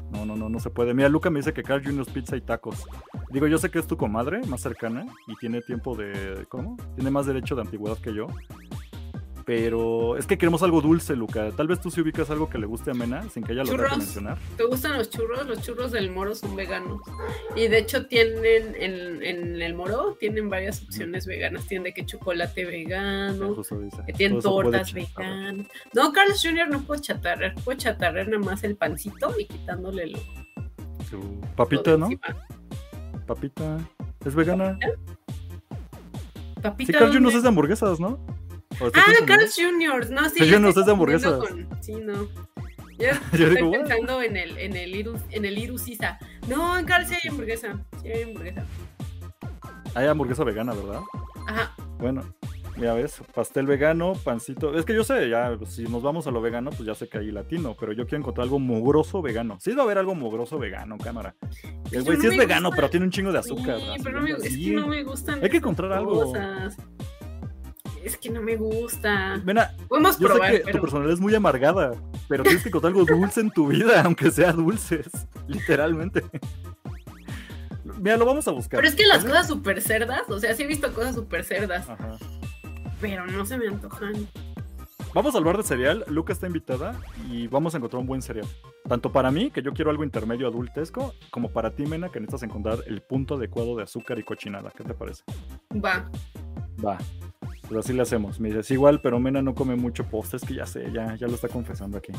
[0.10, 0.94] No, no, no, no se puede.
[0.94, 2.86] Mira, Luca me dice que Carl Jr.'s Pizza y tacos.
[3.30, 6.46] Digo, yo sé que es tu comadre más cercana y tiene tiempo de.
[6.48, 6.78] ¿Cómo?
[6.96, 8.28] Tiene más derecho de antigüedad que yo.
[9.46, 11.52] Pero es que queremos algo dulce, Luca.
[11.52, 13.72] Tal vez tú sí ubicas algo que le guste a Mena sin que ella lo
[13.72, 14.38] tenga mencionar.
[14.58, 15.48] ¿Te gustan los churros?
[15.48, 17.02] Los churros del moro son veganos.
[17.56, 21.66] Y de hecho tienen en, en el moro, tienen varias opciones veganas.
[21.68, 23.56] Tienen de que chocolate vegano,
[24.06, 25.68] que tienen puede tortas veganas.
[25.94, 26.70] No, Carlos Jr.
[26.70, 27.56] no puedo chatarrar.
[27.64, 30.20] Puedo chatarrar nada más el pancito y quitándole lo,
[31.10, 32.06] Su Papita, ¿no?
[32.06, 32.46] encima.
[33.26, 33.80] Papita.
[34.26, 34.78] ¿Es vegana?
[36.62, 36.92] Papita.
[36.92, 37.22] Sí, Carl Jr.
[37.24, 37.38] ¿dónde?
[37.38, 38.24] es de hamburguesas, ¿no?
[38.82, 39.26] ¿O estoy Ah?
[39.26, 40.10] Carl's Jr.
[40.12, 40.38] No, sí.
[40.40, 40.68] Carl's ya Jr.
[40.70, 41.34] estoy es de hamburguesas.
[41.40, 42.14] con- Sí, no.
[42.24, 42.28] Yo,
[43.32, 43.80] Yo estoy digo, "What?".
[43.80, 46.20] pensando en el, en el Iru, en el Sisa.
[46.48, 47.80] No, en Carl sí hay hamburguesa.
[48.02, 48.64] Sí hay hamburguesa.
[49.96, 51.02] Hay hamburguesa vegana, ¿verdad?
[51.48, 51.74] Ajá.
[52.00, 52.24] Bueno,
[52.80, 54.78] ya ves, pastel vegano, pancito.
[54.78, 57.18] Es que yo sé, ya, si nos vamos a lo vegano, pues ya sé que
[57.18, 59.58] hay latino, pero yo quiero encontrar algo mugroso vegano.
[59.60, 61.36] Sí, va a haber algo mugroso vegano, cámara.
[61.42, 62.76] El Pero güey no sí es vegano, gusta.
[62.78, 63.80] pero tiene un chingo de azúcar.
[63.80, 65.44] Sí, pero no me, es que no me gustan.
[65.44, 66.24] Hay que encontrar algo.
[66.26, 66.78] cosas.
[68.04, 69.42] Es que no me gusta.
[69.46, 70.82] Mira, Podemos yo sé probar, que tu pero.
[70.82, 71.94] personalidad es muy amargada,
[72.28, 75.08] pero tienes que encontrar algo dulce en tu vida, aunque sea dulces,
[75.48, 76.24] literalmente.
[78.00, 78.80] Mira, lo vamos a buscar.
[78.80, 81.88] Pero es que las cosas súper cerdas, o sea, sí he visto cosas súper cerdas,
[81.90, 82.18] Ajá.
[83.00, 84.14] pero no se me antojan.
[85.14, 86.06] Vamos a hablar de cereal.
[86.08, 86.98] Luca está invitada
[87.30, 88.48] y vamos a encontrar un buen cereal.
[88.88, 92.44] Tanto para mí, que yo quiero algo intermedio adultesco, como para ti, Mena, que necesitas
[92.44, 94.72] encontrar el punto adecuado de azúcar y cochinada.
[94.72, 95.24] ¿Qué te parece?
[95.74, 96.10] Va.
[96.84, 96.98] Va.
[97.72, 98.38] Pues así le hacemos.
[98.42, 101.36] Me dices igual, pero Mena no come mucho postres, que ya sé, ya, ya lo
[101.36, 102.12] está confesando aquí.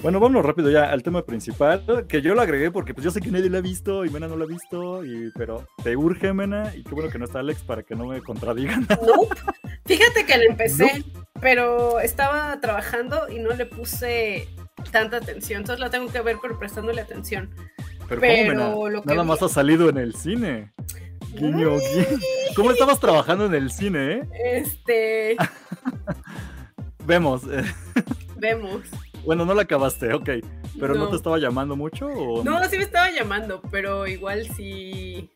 [0.00, 3.20] Bueno, vámonos rápido ya al tema principal, que yo lo agregué porque pues yo sé
[3.20, 6.32] que nadie lo ha visto y Mena no lo ha visto, y, pero te urge,
[6.32, 8.88] Mena, y qué bueno que no está Alex para que no me contradigan.
[9.86, 11.04] Fíjate que la empecé,
[11.40, 14.48] pero estaba trabajando y no le puse
[14.90, 15.60] tanta atención.
[15.60, 17.50] Entonces la tengo que ver, pero prestándole atención.
[18.08, 18.90] Pero, Pero ¿cómo, Mena?
[18.90, 20.72] lo que Nada vi- más ha salido en el cine.
[21.34, 22.18] Guiño, guiño.
[22.54, 24.28] ¿Cómo estabas trabajando en el cine, eh?
[24.32, 25.36] Este,
[27.06, 27.42] Vemos.
[28.36, 28.82] vemos.
[29.24, 30.30] bueno, no la acabaste, ok.
[30.78, 31.00] Pero no.
[31.04, 31.08] No.
[31.08, 35.30] te estaba llamando mucho o No, sí me estaba llamando, pero igual sí.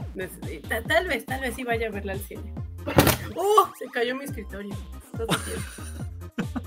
[0.68, 2.54] Tal vez, tal vez sí vaya a verla al cine.
[3.36, 3.68] ¡Oh!
[3.78, 4.74] Se cayó mi escritorio.
[5.16, 5.28] Bien.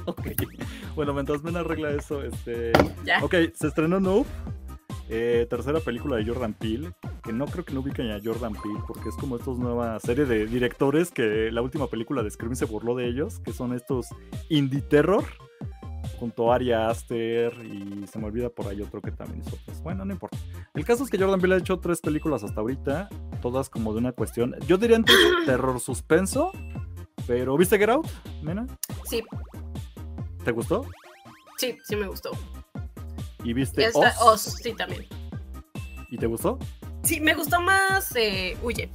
[0.06, 0.28] Ok.
[0.96, 2.72] Bueno, mientras Mena arregla eso, este.
[3.06, 3.24] Ya.
[3.24, 4.30] Ok, se estrenó Nope.
[5.10, 6.92] Eh, tercera película de Jordan Peele.
[7.24, 8.80] Que no creo que no ubiquen a Jordan Peele.
[8.88, 11.12] Porque es como esta nueva serie de directores.
[11.12, 13.40] Que la última película de Scream se burló de ellos.
[13.40, 14.08] Que son estos
[14.50, 15.24] indie terror.
[16.20, 17.54] Junto a Ari Aster.
[17.66, 19.58] Y se me olvida por ahí otro que también hizo.
[19.66, 20.38] Pues bueno, no importa.
[20.74, 23.10] El caso es que Jordan Peele ha hecho tres películas hasta ahorita.
[23.42, 24.56] Todas como de una cuestión.
[24.68, 25.16] Yo diría entre
[25.46, 26.52] terror suspenso.
[27.26, 28.08] Pero, ¿viste Get Out,
[28.42, 28.66] Mena?
[29.06, 29.22] Sí,
[30.46, 30.86] ¿Te gustó?
[31.58, 32.32] sí, sí me gustó.
[33.48, 34.16] ¿Y viste Oz?
[34.20, 35.06] Oz, sí, también.
[36.12, 36.60] ¿Y te gustó?
[37.04, 38.90] Sí, me gustó más eh, Huye.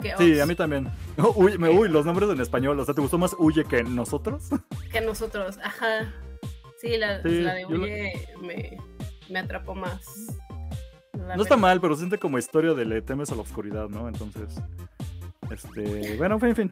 [0.00, 0.90] Que Sí, a mí también.
[1.36, 2.80] Uy, me, uy, los nombres en español.
[2.80, 4.48] O sea, ¿te gustó más Huye que nosotros?
[4.90, 5.58] Que nosotros.
[5.62, 6.12] Ajá.
[6.80, 8.76] Sí, la, Sí, la de yo Huye me,
[9.28, 10.04] me atrapó más.
[11.12, 13.88] La No está mal, pero se siente como historia de le temes a la oscuridad,
[13.88, 14.08] ¿no?
[14.08, 14.60] Entonces,
[15.48, 16.70] este, bueno, en fin.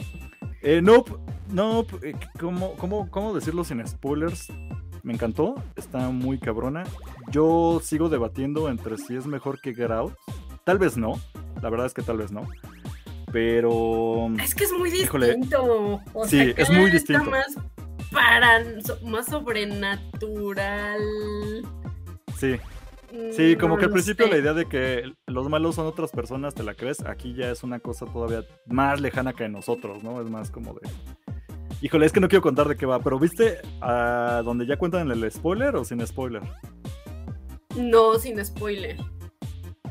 [0.63, 1.13] Eh, nope,
[1.51, 4.49] nope, eh, ¿cómo, cómo, ¿cómo decirlo sin spoilers?
[5.05, 6.83] Me encantó, está muy cabrona.
[7.31, 10.15] Yo sigo debatiendo entre si es mejor que Get Out.
[10.65, 11.21] Tal vez no,
[11.63, 12.49] la verdad es que tal vez no.
[13.31, 16.01] Pero Es que es muy distinto.
[16.15, 17.31] O Sí, sea, es muy está distinto.
[17.31, 17.55] más
[18.11, 18.65] para
[19.05, 21.01] más sobrenatural.
[22.39, 22.57] Sí.
[23.33, 24.33] Sí, Mm, como no que al principio sé.
[24.33, 27.01] la idea de que los malos son otras personas, ¿te la crees?
[27.07, 30.21] Aquí ya es una cosa todavía más lejana que nosotros, ¿no?
[30.21, 30.81] Es más como de...
[31.85, 35.11] Híjole, es que no quiero contar de qué va, pero ¿viste a donde ya cuentan
[35.11, 36.41] el spoiler o sin spoiler?
[37.77, 38.97] No, sin spoiler.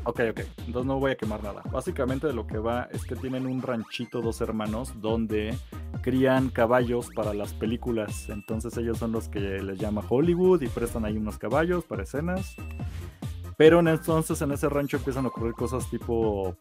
[0.04, 1.62] Ok, ok, entonces no voy a quemar nada.
[1.72, 5.56] Básicamente de lo que va es que tienen un ranchito dos hermanos donde
[6.02, 8.28] crían caballos para las películas.
[8.28, 12.56] Entonces ellos son los que les llama Hollywood y prestan ahí unos caballos para escenas.
[13.56, 16.58] Pero en- entonces en ese rancho empiezan a ocurrir cosas tipo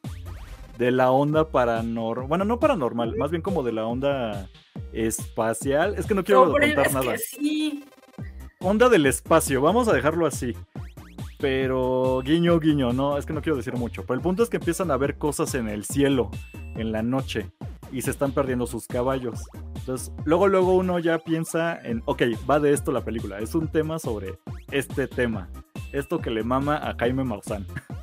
[0.82, 2.26] de la onda paranormal.
[2.26, 4.48] Bueno, no paranormal, más bien como de la onda
[4.92, 5.94] espacial.
[5.96, 7.84] Es que no quiero Sobre- contar es nada que sí.
[8.60, 10.56] onda del espacio, vamos a dejarlo así.
[11.38, 14.02] Pero guiño, guiño, no, es que no quiero decir mucho.
[14.02, 16.30] Pero el punto es que empiezan a ver cosas en el cielo,
[16.74, 17.50] en la noche,
[17.92, 19.40] y se están perdiendo sus caballos.
[19.76, 23.38] Entonces, luego, luego uno ya piensa en, ok, va de esto la película.
[23.38, 24.38] Es un tema sobre
[24.72, 25.48] este tema.
[25.92, 27.66] Esto que le mama a Jaime Maussan.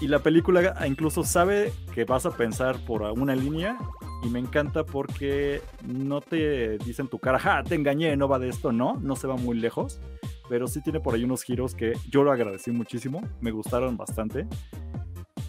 [0.00, 3.76] Y la película incluso sabe que vas a pensar por una línea
[4.22, 8.48] y me encanta porque no te dicen tu cara, ja, te engañé, no va de
[8.48, 10.00] esto, no, no se va muy lejos,
[10.48, 14.46] pero sí tiene por ahí unos giros que yo lo agradecí muchísimo, me gustaron bastante.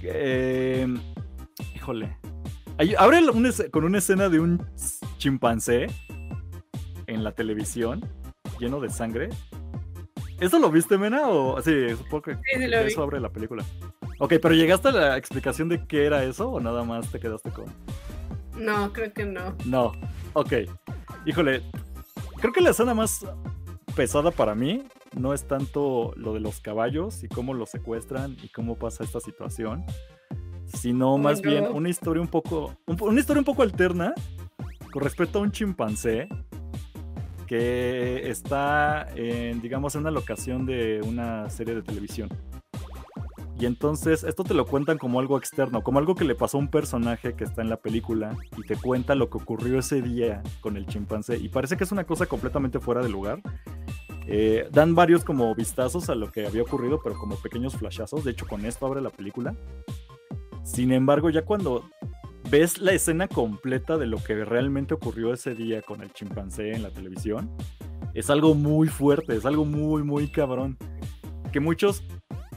[0.02, 0.88] Eh,
[1.76, 2.18] híjole,
[2.78, 4.66] Ahí- abre un con una escena de un
[5.18, 5.88] chimpancé
[7.08, 8.02] en la televisión
[8.60, 9.30] lleno de sangre.
[10.40, 11.28] ¿Eso lo viste, Mena?
[11.28, 12.74] O sí, supongo que Sí, sí vi.
[12.74, 13.64] eso abre la película.
[14.20, 17.52] Ok, pero ¿llegaste a la explicación de qué era eso o nada más te quedaste
[17.52, 17.66] con...
[18.58, 19.56] No, creo que no.
[19.66, 19.94] No,
[20.34, 20.54] ok.
[21.26, 21.64] Híjole,
[22.40, 23.26] creo que la escena más
[23.96, 24.84] pesada para mí
[25.18, 29.22] no es tanto lo de los caballos y cómo los secuestran y cómo pasa esta
[29.22, 29.86] situación,
[30.66, 34.14] sino más bien una historia un poco, un una historia un poco alterna
[34.92, 36.28] con respecto a un chimpancé
[37.48, 42.30] que está en, digamos, en una locación de una serie de televisión.
[43.60, 46.62] Y entonces esto te lo cuentan como algo externo, como algo que le pasó a
[46.62, 50.41] un personaje que está en la película y te cuenta lo que ocurrió ese día
[50.62, 51.38] con el chimpancé.
[51.38, 53.41] Y parece que es una cosa completamente fuera de lugar.
[54.28, 58.24] Eh, dan varios como vistazos a lo que había ocurrido, pero como pequeños flashazos.
[58.24, 59.54] De hecho, con esto abre la película.
[60.63, 61.84] Sin embargo, ya cuando
[62.50, 66.84] ves la escena completa de lo que realmente ocurrió ese día con el chimpancé en
[66.84, 67.52] la televisión,
[68.13, 70.78] es algo muy fuerte, es algo muy, muy cabrón.
[71.52, 72.04] Que muchos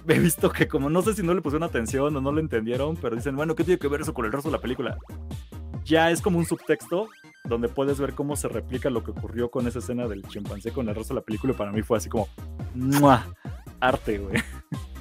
[0.09, 2.97] he visto que como no sé si no le pusieron atención o no lo entendieron,
[2.97, 4.97] pero dicen, bueno, ¿qué tiene que ver eso con el resto de la película?
[5.85, 7.09] Ya es como un subtexto
[7.45, 10.89] donde puedes ver cómo se replica lo que ocurrió con esa escena del chimpancé con
[10.89, 12.29] el resto de la película y para mí fue así como
[12.75, 13.27] ¡mua!
[13.81, 14.35] arte, güey.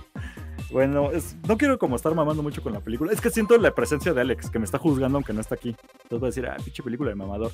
[0.71, 3.11] Bueno, es- no quiero como estar mamando mucho con la película.
[3.11, 5.75] Es que siento la presencia de Alex, que me está juzgando aunque no está aquí.
[6.03, 7.51] Entonces voy a decir, ah, pinche película de mamador.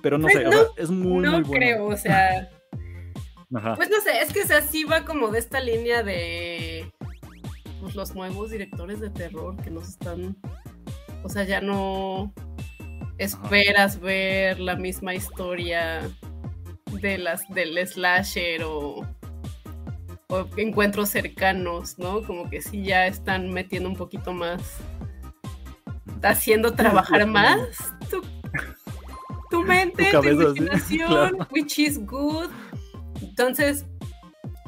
[0.00, 1.66] Pero no Pues sé, o no, sea, es muy, no muy buena.
[1.66, 2.48] creo, o sea,
[3.54, 3.74] Ajá.
[3.74, 6.90] pues no sé, es que o sea, sí va como de esta línea de
[7.80, 10.36] pues, los nuevos directores de terror que nos están,
[11.22, 12.32] o sea, ya no
[13.18, 16.00] esperas ver la misma historia
[17.00, 19.06] de las del slasher o,
[20.28, 22.22] o encuentros cercanos, ¿no?
[22.22, 24.78] Como que sí ya están metiendo un poquito más,
[26.22, 27.58] haciendo trabajar más
[28.10, 28.22] tu,
[29.50, 31.48] tu mente, Tu imaginación, claro.
[31.52, 32.50] which is good.
[33.36, 33.84] Entonces,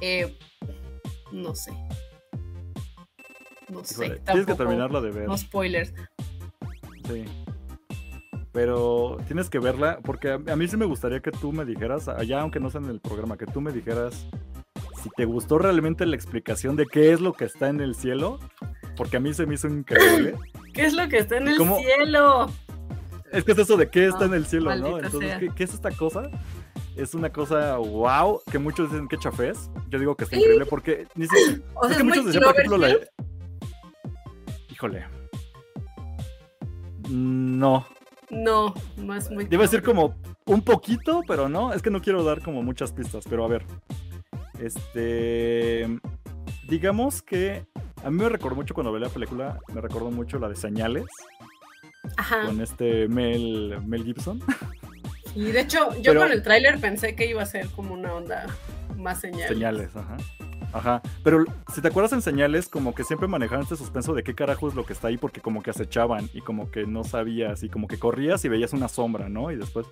[0.00, 0.36] eh,
[1.30, 1.70] no sé.
[3.68, 4.20] No sé.
[4.24, 5.28] Tienes que terminarla de ver.
[5.28, 5.94] No spoilers.
[7.08, 7.24] Sí.
[8.50, 12.40] Pero tienes que verla, porque a, mí sí me gustaría que tú me dijeras, allá
[12.40, 14.26] aunque no sea en el programa, que tú me dijeras
[15.00, 18.40] si te gustó realmente la explicación de qué es lo que está en el cielo,
[18.96, 20.34] porque a mí se me hizo increíble.
[20.74, 21.78] ¿Qué es lo que está en el ¿Cómo?
[21.78, 22.50] cielo?
[23.30, 24.98] es que es eso de qué está Ah, en el cielo, ¿no?
[24.98, 25.38] Entonces.
[25.38, 26.22] ¿qué, qué es esta cosa?
[26.96, 29.70] Es una cosa wow, que muchos dicen que chafés.
[29.90, 30.40] Yo digo que está Sí.
[30.42, 31.62] increíble porque ni siquiera...
[31.74, 32.96] O sea, es que muchos decían, por ejemplo, la...
[34.70, 35.04] Híjole.
[37.08, 37.86] No,
[38.30, 41.72] No, no es muy Debe ser como un poquito, pero no.
[41.72, 43.64] Es que no quiero dar como muchas pistas, pero a ver.
[44.60, 45.86] Este.
[46.68, 47.64] Digamos que.
[48.04, 51.06] A mí me recordó mucho cuando vi la película, me recordó mucho la de Señales,
[52.16, 52.44] Ajá.
[52.46, 54.40] con este Mel, Mel Gibson.
[55.36, 58.12] Y de hecho, yo Pero- con el tráiler pensé que iba a ser como una
[58.14, 58.46] onda
[58.96, 59.48] más señal.
[59.48, 60.16] Señales, ajá.
[60.72, 61.00] Ajá.
[61.22, 64.68] Pero si te acuerdas en Señales, como que siempre manejaban este suspenso de qué carajo
[64.68, 67.68] es lo que está ahí, porque como que acechaban y como que no sabías, y
[67.68, 69.50] como que corrías y veías una sombra, ¿no?
[69.52, 69.86] Y después.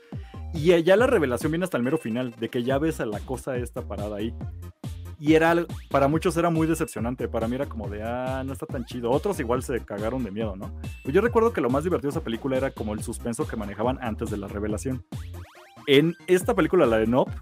[0.53, 3.21] Y ya la revelación viene hasta el mero final, de que ya ves a la
[3.21, 4.35] cosa esta parada ahí.
[5.18, 5.55] Y era,
[5.90, 9.11] para muchos era muy decepcionante, para mí era como de, ah, no está tan chido.
[9.11, 10.74] Otros igual se cagaron de miedo, ¿no?
[11.03, 13.57] Pues yo recuerdo que lo más divertido de esa película era como el suspenso que
[13.57, 15.05] manejaban antes de la revelación.
[15.87, 17.33] En esta película, la de Nope,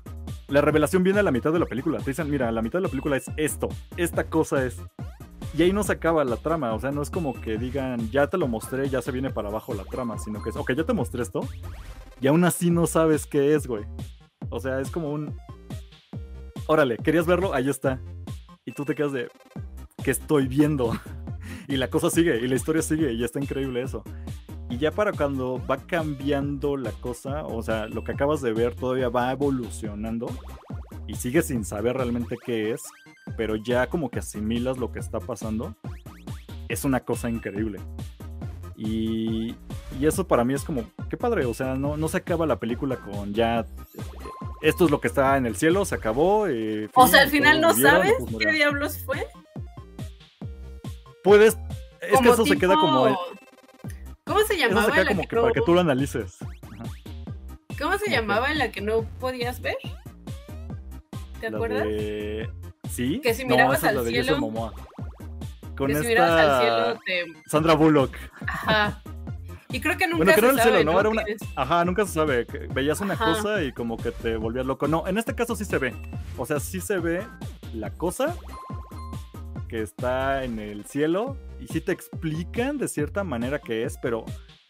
[0.49, 1.99] la revelación viene a la mitad de la película.
[1.99, 4.81] Te dicen, mira, la mitad de la película es esto, esta cosa es.
[5.57, 8.27] Y ahí no se acaba la trama, o sea, no es como que digan, ya
[8.27, 10.85] te lo mostré, ya se viene para abajo la trama, sino que es, ok, ya
[10.85, 11.41] te mostré esto,
[12.21, 13.85] y aún así no sabes qué es, güey.
[14.49, 15.37] O sea, es como un...
[16.67, 17.55] Órale, ¿querías verlo?
[17.55, 18.01] Ahí está.
[18.65, 19.29] Y tú te quedas de...
[20.03, 20.93] ¿Qué estoy viendo?
[21.69, 24.03] y la cosa sigue, y la historia sigue, y está increíble eso.
[24.71, 28.75] Y ya para cuando va cambiando la cosa, o sea, lo que acabas de ver
[28.75, 30.31] todavía va evolucionando
[31.07, 32.83] y sigues sin saber realmente qué es,
[33.37, 35.77] pero ya como que asimilas lo que está pasando,
[36.69, 37.81] es una cosa increíble.
[38.77, 39.55] Y,
[40.01, 42.59] y eso para mí es como, qué padre, o sea, no, no se acaba la
[42.59, 43.67] película con ya, eh,
[44.63, 46.47] esto es lo que está en el cielo, se acabó.
[46.49, 49.27] Eh, O sea, al final no sabes pues, qué diablos fue.
[51.23, 51.57] Puedes,
[52.01, 53.15] es que eso se queda como, el-
[54.25, 55.75] ¿Cómo se eso llamaba se en queda la como que, que no, para que tú
[55.75, 56.39] lo analices.
[56.43, 56.85] Ajá.
[57.81, 59.77] ¿Cómo se llamaba en la que no podías ver?
[61.41, 61.85] ¿Te La acuerdas?
[61.85, 62.51] de-
[62.91, 63.21] ¿Sí?
[63.23, 64.37] Que si mirabas al cielo-.
[65.77, 67.51] Con que esta si mirabas al cielo te...
[67.51, 68.15] Sandra Bullock.
[68.47, 69.03] Ajá.
[69.73, 71.01] Y creo que nunca Bueno, que se era el sabe, cielo, ¿no?
[71.01, 71.25] Era una-.
[71.57, 72.47] Ajá, nunca se sabe.
[72.75, 73.25] Veías una Ajá.
[73.25, 74.87] cosa y como que te volvías loco.
[74.87, 75.95] No, en este caso sí se ve.
[76.37, 77.23] O sea, sí se ve
[77.75, 78.37] la cosa
[79.69, 84.27] que está en el cielo y sí te explican de cierta manera qué es, pero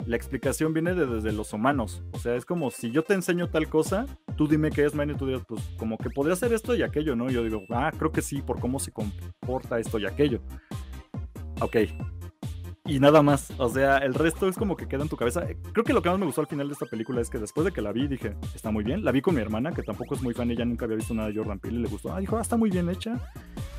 [0.07, 2.05] la explicación viene de desde los humanos.
[2.13, 5.11] O sea, es como si yo te enseño tal cosa, tú dime qué es, man,
[5.11, 7.29] y tú dices, pues como que podría ser esto y aquello, ¿no?
[7.29, 10.41] Y yo digo, ah, creo que sí, por cómo se comporta esto y aquello.
[11.61, 11.77] Ok.
[12.85, 15.47] Y nada más, o sea, el resto es como que queda en tu cabeza.
[15.73, 17.65] Creo que lo que más me gustó al final de esta película es que después
[17.65, 19.05] de que la vi dije, está muy bien.
[19.05, 21.29] La vi con mi hermana, que tampoco es muy fan, ella nunca había visto nada
[21.29, 22.13] de Jordan Peele y le gustó.
[22.13, 23.21] Ah, dijo, ah, está muy bien hecha.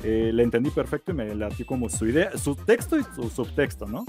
[0.02, 3.86] Eh, la entendí perfecto y me latió como su idea, su texto y su subtexto,
[3.86, 4.06] ¿no?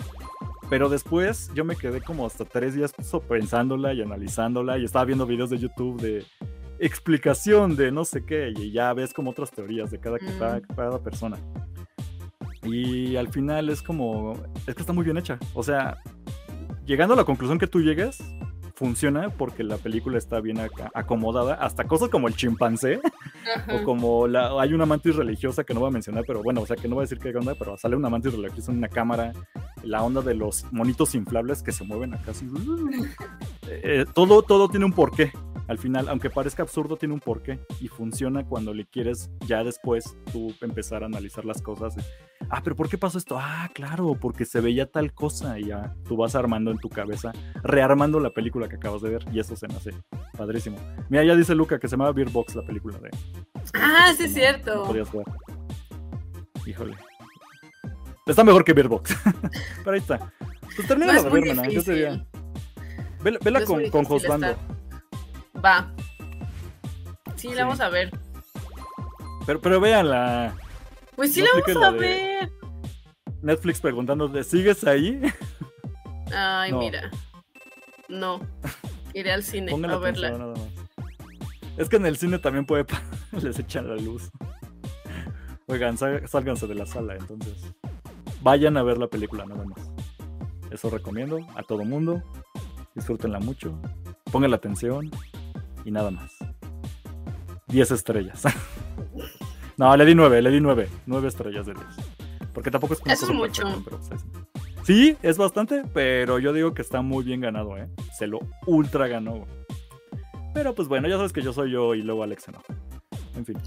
[0.70, 2.94] Pero después yo me quedé como hasta tres días
[3.28, 6.26] pensándola y analizándola y estaba viendo videos de YouTube de
[6.80, 10.40] explicación de no sé qué y ya ves como otras teorías de cada, Mm.
[10.40, 11.38] cada, cada persona.
[12.65, 14.34] Y al final es como,
[14.67, 15.38] es que está muy bien hecha.
[15.54, 15.97] O sea,
[16.86, 18.23] llegando a la conclusión que tú llegues,
[18.75, 20.58] funciona porque la película está bien
[20.93, 21.56] acomodada.
[21.56, 22.99] Hasta cosas como el chimpancé
[23.56, 23.75] Ajá.
[23.75, 26.65] o como la, hay una mantis religiosa que no voy a mencionar, pero bueno, o
[26.65, 28.89] sea que no voy a decir qué onda, pero sale una mantis religiosa en una
[28.89, 29.34] cámara,
[29.84, 32.47] la onda de los monitos inflables que se mueven acá así.
[33.67, 35.32] Eh, todo, todo tiene un porqué.
[35.67, 40.15] Al final, aunque parezca absurdo, tiene un porqué y funciona cuando le quieres ya después
[40.32, 41.95] tú empezar a analizar las cosas.
[42.50, 43.38] Ah, pero ¿por qué pasó esto?
[43.40, 47.32] Ah, claro, porque se veía tal cosa y ya tú vas armando en tu cabeza,
[47.64, 49.92] rearmando la película que acabas de ver y eso se me hace
[50.38, 50.78] padrísimo.
[51.10, 53.10] Mira, ya dice Luca que se llama Beer Box la película de
[53.74, 54.86] Ah, sí, es cierto.
[54.94, 55.24] no.
[56.66, 56.98] Híjole.
[58.26, 59.16] Está mejor que Beerbox.
[59.84, 60.32] Pero ahí está.
[60.76, 62.26] Pues termina No de ver, Yo te diría.
[63.22, 64.56] Vela, vela No es con, con Josbando.
[65.64, 65.92] Va.
[67.36, 67.54] Sí, Sí.
[67.54, 68.12] la vamos a ver.
[69.46, 70.56] Pero, pero véanla.
[71.15, 72.51] Pues sí, la vamos a ver.
[73.41, 75.21] Netflix preguntándote, ¿sigues ahí?
[76.34, 76.80] Ay, No.
[76.80, 77.12] mira.
[78.10, 78.39] No.
[79.13, 80.32] Iré al cine Pongan a verla.
[80.32, 80.60] nada más.
[81.78, 82.86] Es que en el cine también puede
[83.41, 84.30] les echan la luz.
[85.67, 87.54] Oigan, sá- sálganse de la sala, entonces.
[88.41, 89.80] Vayan a ver la película nada más.
[90.71, 92.21] Eso recomiendo a todo mundo.
[92.93, 93.80] Disfrútenla mucho.
[94.32, 95.10] Pongan la atención
[95.84, 96.32] y nada más.
[97.67, 98.43] 10 estrellas.
[99.78, 100.90] no, le di 9, le di 9.
[101.06, 101.86] 9 estrellas de 10.
[102.54, 103.64] Porque tampoco es Eso es mucho.
[103.84, 104.22] pero, pues,
[104.86, 107.90] Sí, es bastante, pero yo digo que está muy bien ganado, ¿eh?
[108.16, 109.46] Se lo ultra ganó.
[110.54, 112.74] Pero pues bueno, ya sabes que yo soy yo y luego Alex se enoja.
[113.36, 113.58] En fin.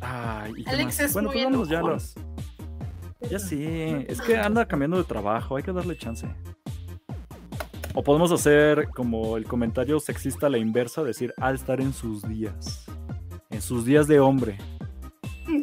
[0.00, 2.14] Ay, ¿y Alex es bueno, muy pues ya los.
[3.28, 3.66] Ya sí,
[4.08, 6.28] es que anda cambiando de trabajo, hay que darle chance.
[7.94, 12.22] O podemos hacer como el comentario sexista a la inversa, decir al estar en sus
[12.26, 12.81] días.
[13.72, 14.58] Sus días de hombre.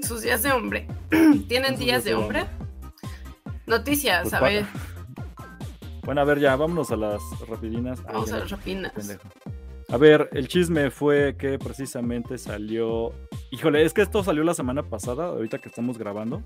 [0.01, 0.87] Sus días de hombre.
[1.47, 2.47] ¿Tienen días de hombre?
[3.67, 4.65] Noticias, Pues, a ver.
[6.03, 8.01] Bueno, a ver, ya, vámonos a las rapidinas.
[8.01, 9.29] Vamos a las pendejo.
[9.89, 13.13] A ver, el chisme fue que precisamente salió.
[13.51, 16.41] Híjole, es que esto salió la semana pasada, ahorita que estamos grabando.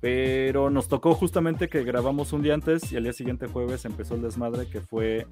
[0.00, 4.16] Pero nos tocó justamente que grabamos un día antes y al día siguiente jueves empezó
[4.16, 5.28] el desmadre que fue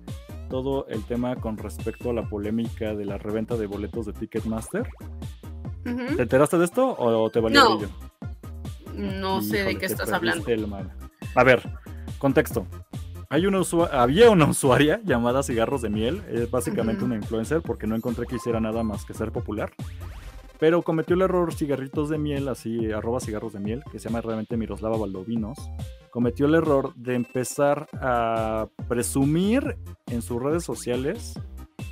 [0.52, 4.86] todo el tema con respecto a la polémica de la reventa de boletos de Ticketmaster.
[5.82, 7.78] ¿Te enteraste de esto o te valió No.
[7.78, 7.92] brillo?
[8.94, 10.46] No sé de qué estás hablando.
[10.48, 10.68] el.
[11.34, 11.62] A ver,
[12.18, 12.66] contexto.
[13.30, 17.06] Hay una había una usuaria llamada Cigarros de Miel, es básicamente Ujú.
[17.06, 19.72] una influencer porque no encontré que hiciera nada más que ser popular.
[20.62, 24.20] Pero cometió el error Cigarritos de Miel, así arroba cigarros de miel, que se llama
[24.20, 25.58] realmente Miroslava Valdovinos.
[26.12, 31.34] Cometió el error de empezar a presumir en sus redes sociales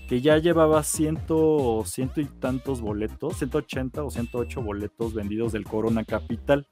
[0.09, 6.05] que ya llevaba ciento, ciento y tantos boletos, 180 o 108 boletos vendidos del Corona
[6.05, 6.69] Capital.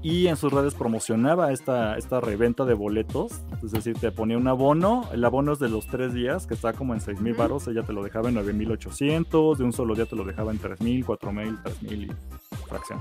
[0.00, 3.32] Y en sus redes promocionaba esta, esta reventa de boletos.
[3.64, 5.08] Es decir, te ponía un abono.
[5.12, 7.66] El abono es de los tres días, que está como en 6 mil baros.
[7.66, 9.58] Ella te lo dejaba en 9,800.
[9.58, 12.66] De un solo día te lo dejaba en 3 mil, 4 mil, 3 mil y
[12.66, 13.00] fracción.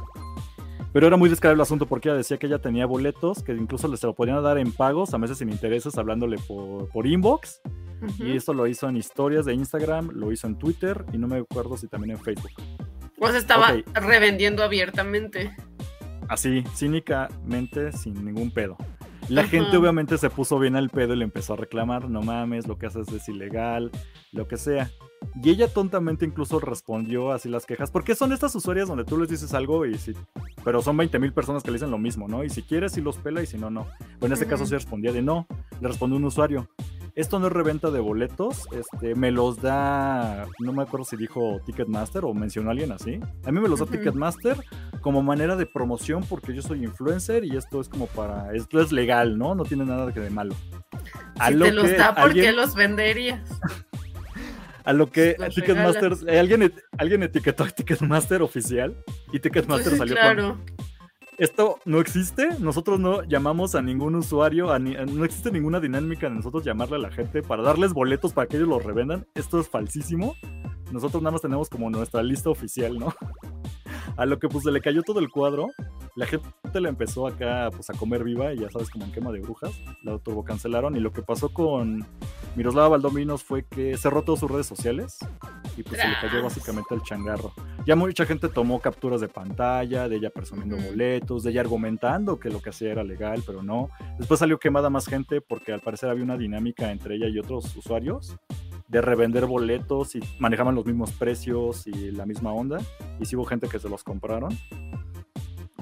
[0.92, 3.88] Pero era muy descarado el asunto porque ella decía que ella tenía boletos que incluso
[3.88, 7.62] les se lo podían dar en pagos, a meses sin intereses, hablándole por, por inbox.
[8.20, 11.38] Y esto lo hizo en historias de Instagram, lo hizo en Twitter y no me
[11.38, 12.52] acuerdo si también en Facebook.
[13.20, 15.56] O sea, estaba revendiendo abiertamente.
[16.28, 18.78] Así, cínicamente, sin ningún pedo.
[19.30, 19.50] La Ajá.
[19.50, 22.78] gente obviamente se puso bien al pedo y le empezó a reclamar, no mames, lo
[22.78, 23.92] que haces es ilegal,
[24.32, 24.90] lo que sea.
[25.44, 29.28] Y ella tontamente incluso respondió así las quejas, porque son estas usuarias donde tú les
[29.28, 30.14] dices algo y si,
[30.64, 32.44] pero son 20 mil personas que le dicen lo mismo, ¿no?
[32.44, 33.86] Y si quieres, sí los pela y si no, no.
[33.98, 35.46] Pero en este caso sí respondía de no,
[35.82, 36.70] le respondió un usuario.
[37.18, 41.60] Esto no es reventa de boletos, este, me los da, no me acuerdo si dijo
[41.66, 43.20] Ticketmaster o mencionó a alguien así.
[43.44, 43.88] A mí me los da.
[43.88, 44.56] Ticketmaster
[45.02, 48.92] como manera de promoción porque yo soy influencer y esto es como para, esto es
[48.92, 49.56] legal, ¿no?
[49.56, 50.54] No tiene nada que de malo.
[51.40, 53.42] A Si lo te los que da, ¿por qué los venderías?
[54.84, 58.96] a lo que Ticketmaster, eh, alguien, et- alguien etiquetó a Ticketmaster oficial
[59.34, 60.58] y Ticketmaster Pues, salió con claro.
[61.38, 66.64] Esto no existe, nosotros no llamamos a ningún usuario, no existe ninguna dinámica de nosotros
[66.64, 70.36] llamarle a la gente para darles boletos para que ellos los revendan, esto es falsísimo,
[70.92, 73.14] nosotros nada más tenemos como nuestra lista oficial, ¿no?
[74.18, 75.68] A lo que pues se le cayó todo el cuadro,
[76.18, 79.32] la gente le empezó acá pues a comer viva y ya sabes como en quema
[79.32, 82.04] de brujas, la turbo cancelaron y lo que pasó con
[82.56, 85.20] Miroslava Valdominos fue que cerró todas sus redes sociales
[85.78, 87.54] y pues se le cayó básicamente el changarro.
[87.86, 92.50] Ya mucha gente tomó capturas de pantalla, de ella presumiendo boletos, de ella argumentando que
[92.50, 93.90] lo que hacía era legal, pero no.
[94.18, 97.76] Después salió quemada más gente porque al parecer había una dinámica entre ella y otros
[97.76, 98.36] usuarios
[98.88, 102.80] de revender boletos y manejaban los mismos precios y la misma onda.
[103.20, 104.58] Y sí hubo gente que se los compraron.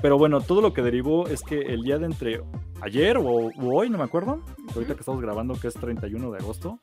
[0.02, 2.42] Pero bueno, todo lo que derivó es que el día de entre
[2.82, 4.42] ayer o, o hoy, no me acuerdo,
[4.74, 6.80] ahorita que estamos grabando, que es 31 de agosto,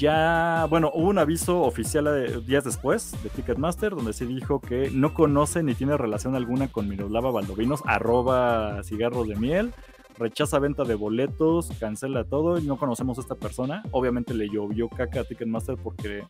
[0.00, 4.90] ya, bueno, hubo un aviso oficial eh, días después de Ticketmaster donde se dijo que
[4.90, 9.74] no conoce ni tiene relación alguna con Miroslava Valdovinos, arroba cigarros de miel,
[10.16, 13.82] rechaza venta de boletos, cancela todo y no conocemos a esta persona.
[13.90, 16.24] Obviamente le llovió caca a Ticketmaster porque,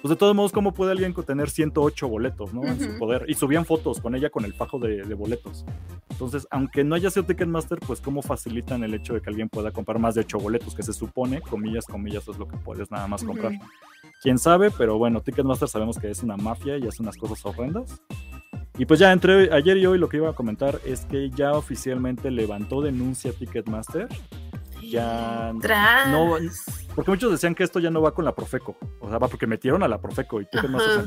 [0.00, 2.64] pues de todos modos, ¿cómo puede alguien tener 108 boletos ¿no?
[2.64, 3.24] en su poder?
[3.28, 5.64] Y subían fotos con ella con el fajo de, de boletos.
[6.10, 9.70] Entonces, aunque no haya sido Ticketmaster, pues cómo facilitan el hecho de que alguien pueda
[9.70, 13.06] comprar más de 8 boletos, que se supone, comillas, comillas, es lo que puedes nada
[13.06, 13.52] más comprar.
[14.22, 18.00] Quién sabe, pero bueno, Ticketmaster sabemos que es una mafia y hace unas cosas horrendas.
[18.78, 21.52] Y pues ya entre ayer y hoy lo que iba a comentar es que ya
[21.52, 24.08] oficialmente levantó denuncia Ticketmaster.
[24.90, 26.08] Ya Tras.
[26.08, 26.36] no,
[26.94, 28.76] porque muchos decían que esto ya no va con la Profeco.
[29.00, 30.46] O sea, va porque metieron a la Profeco y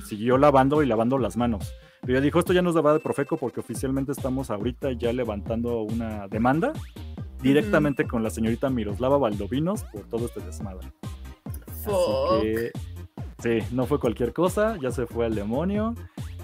[0.06, 1.74] siguió lavando y lavando las manos.
[2.02, 5.82] Pero ya dijo, esto ya no va de Profeco porque oficialmente estamos ahorita ya levantando
[5.82, 6.74] una demanda
[7.42, 10.92] directamente con la señorita Miroslava Valdovinos por todo este desmadre.
[11.84, 12.40] Fuck.
[12.40, 12.72] Así que,
[13.40, 15.96] sí, no fue cualquier cosa, ya se fue al demonio.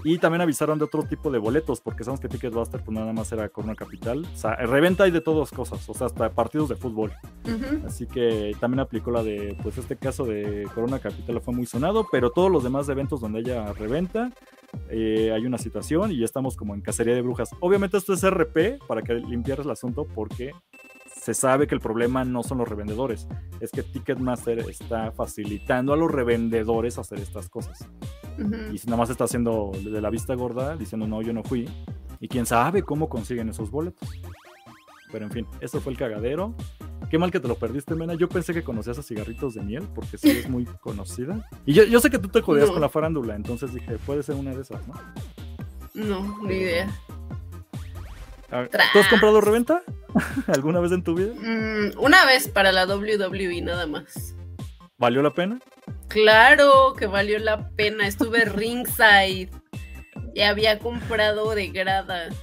[0.06, 3.32] Y también avisaron de otro tipo de boletos, porque sabemos que Ticketmaster pues nada más
[3.32, 4.24] era Corona Capital.
[4.32, 7.12] O sea, reventa hay de todas cosas, o sea, hasta partidos de fútbol.
[7.88, 12.06] Así que también aplicó la de, pues este caso de Corona Capital fue muy sonado,
[12.12, 14.32] pero todos los demás eventos donde ella reventa,
[14.92, 17.50] eh, hay una situación y ya estamos como en cacería de brujas.
[17.60, 20.52] Obviamente esto es RP para que limpiaras el asunto porque
[21.20, 23.28] se sabe que el problema no son los revendedores,
[23.60, 27.90] es que Ticketmaster está facilitando a los revendedores hacer estas cosas.
[28.38, 31.70] Y nada más está haciendo de la vista gorda, diciendo no, yo no fui.
[32.20, 34.10] Y quién sabe cómo consiguen esos boletos.
[35.12, 36.56] Pero en fin, eso fue el cagadero.
[37.10, 38.16] Qué mal que te lo perdiste, Mena.
[38.16, 41.48] Yo pensé que conocías a Cigarritos de Miel, porque sí es muy conocida.
[41.66, 42.74] Y yo, yo sé que tú te jodías No.
[42.74, 44.94] con la farándula, entonces dije, puede ser una de esas, ¿no?
[45.94, 46.90] No, ni idea.
[48.52, 49.84] Ver, ¿Tú has comprado reventa?
[50.48, 51.34] ¿Alguna vez en tu vida?
[51.36, 54.36] Mm, una vez para la WWE nada más.
[54.98, 55.60] ¿Valió la pena?
[56.08, 58.08] Claro que valió la pena.
[58.08, 59.50] Estuve ringside
[60.34, 62.36] y había comprado de gradas.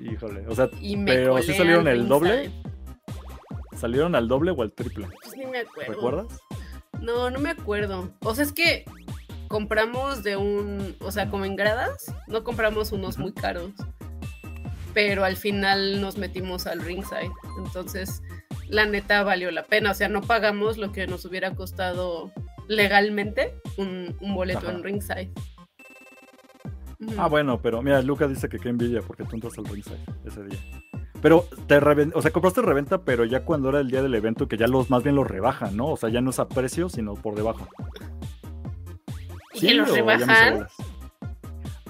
[0.00, 2.50] Híjole, o sea, Y me pero ¿sí salieron al el doble?
[3.76, 5.08] ¿Salieron al doble o al triple?
[5.22, 5.92] Pues ni me acuerdo.
[5.92, 6.40] ¿Recuerdas?
[7.00, 8.10] No, no me acuerdo.
[8.20, 8.84] O sea, es que
[9.48, 13.72] compramos de un, o sea, como en gradas, no compramos unos muy caros.
[14.92, 17.30] Pero al final nos metimos al ringside.
[17.58, 18.22] Entonces,
[18.68, 19.90] la neta valió la pena.
[19.90, 22.32] O sea, no pagamos lo que nos hubiera costado
[22.68, 24.72] legalmente un, un boleto Ajá.
[24.72, 25.30] en ringside.
[27.18, 30.42] Ah, bueno, pero mira, Luca dice que qué envidia porque tú entras al ringside ese
[30.44, 30.58] día.
[31.20, 34.58] Pero te o sea, compraste reventa, pero ya cuando era el día del evento, que
[34.58, 35.86] ya los más bien los rebajan, ¿no?
[35.86, 37.66] O sea, ya no es a precio, sino por debajo.
[39.54, 40.66] así ¿Que los o ya me rebajan?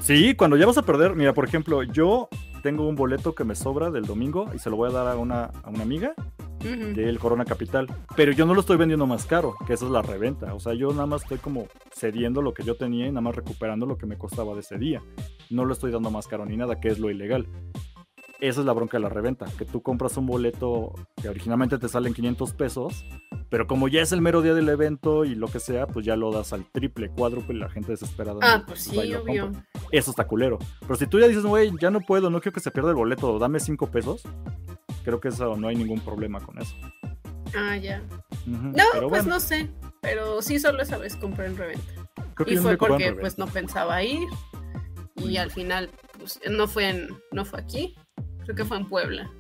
[0.01, 2.29] Sí, cuando ya vas a perder, mira, por ejemplo, yo
[2.63, 5.17] tengo un boleto que me sobra del domingo y se lo voy a dar a
[5.17, 6.15] una, a una amiga
[6.65, 6.95] Ujú.
[6.95, 7.87] del Corona Capital,
[8.17, 10.75] pero yo no lo estoy vendiendo más caro, que esa es la reventa, o sea,
[10.75, 13.97] yo nada más estoy como cediendo lo que yo tenía y nada más recuperando lo
[13.97, 15.03] que me costaba de ese día,
[15.51, 17.47] no lo estoy dando más caro ni nada, que es lo ilegal.
[18.41, 20.93] Esa es la bronca de la reventa, que tú compras un boleto
[21.23, 23.07] que originalmente te salen 500 pesos,
[23.49, 26.17] pero como ya es el mero día del evento y lo que sea, pues ya
[26.17, 28.41] lo das al triple, cuádruple, y la gente desesperada.
[28.43, 29.45] Ah, no, pues sí, obvio.
[29.45, 29.65] compra.
[29.93, 30.59] Eso está culero.
[30.81, 32.97] Pero si tú ya dices, güey, ya no puedo, no quiero que se pierda el
[32.97, 34.23] boleto, dame 5 pesos,
[35.05, 36.75] creo que eso no hay ningún problema con eso.
[37.57, 38.03] Ah, ya.
[38.47, 39.71] No, pero pues bueno, no sé.
[40.01, 41.93] Pero sí, solo esa vez compré en reventa.
[42.35, 44.27] creo que Y fue porque pues no pensaba ir.
[45.17, 45.89] Y al final,
[46.19, 47.95] pues no fue en, no fue aquí.
[48.45, 49.31] Creo que fue en Puebla.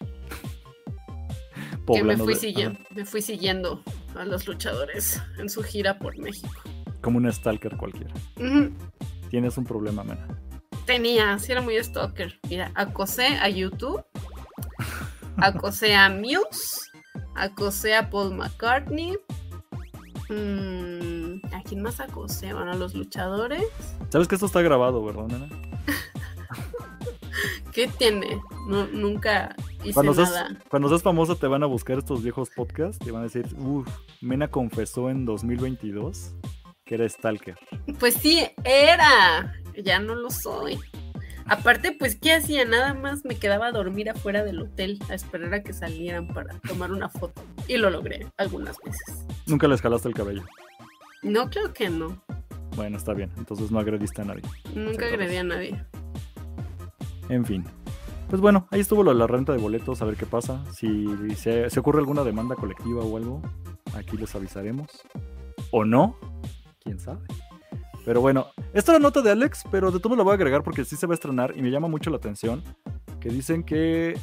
[1.92, 3.82] que me fui, de- siguiendo, me fui siguiendo
[4.16, 6.62] a los luchadores en su gira por México.
[7.00, 8.12] como un stalker cualquiera.
[9.30, 10.26] Tienes un problema, mena.
[10.86, 12.38] Tenía, sí era muy stalker.
[12.48, 14.02] Mira, acosé a YouTube,
[15.38, 16.80] acosé a Muse,
[17.34, 19.16] acosé a Paul McCartney.
[20.28, 22.52] mm, ¿A quién más acosé?
[22.52, 23.64] Bueno, a los luchadores.
[24.10, 25.48] Sabes que esto está grabado, ¿verdad, nena?
[27.72, 28.40] ¿Qué tiene?
[28.68, 30.58] No, nunca hice Cuando seas, nada.
[30.70, 33.86] cuando seas famoso te van a buscar estos viejos podcasts y van a decir, uff,
[34.22, 36.32] Mena confesó en 2022
[36.84, 37.58] que era stalker.
[37.98, 39.52] Pues sí, era.
[39.84, 40.78] Ya no lo soy.
[41.48, 42.64] Aparte, pues, ¿qué hacía?
[42.64, 46.58] Nada más me quedaba a dormir afuera del hotel a esperar a que salieran para
[46.60, 47.42] tomar una foto.
[47.68, 49.24] Y lo logré algunas veces.
[49.46, 50.44] Nunca le escalaste el cabello.
[51.22, 52.20] No, creo que no.
[52.74, 54.42] Bueno, está bien, entonces no agrediste a nadie.
[54.74, 55.84] Nunca agredí a nadie.
[57.28, 57.64] En fin.
[58.28, 60.64] Pues bueno, ahí estuvo lo de la renta de boletos, a ver qué pasa.
[60.72, 63.40] Si se, se ocurre alguna demanda colectiva o algo,
[63.94, 64.88] aquí les avisaremos.
[65.70, 66.16] O no,
[66.82, 67.20] quién sabe.
[68.06, 70.62] Pero bueno, esta es la nota de Alex, pero de todo la voy a agregar
[70.62, 72.62] porque sí se va a estrenar y me llama mucho la atención.
[73.20, 74.16] Que dicen que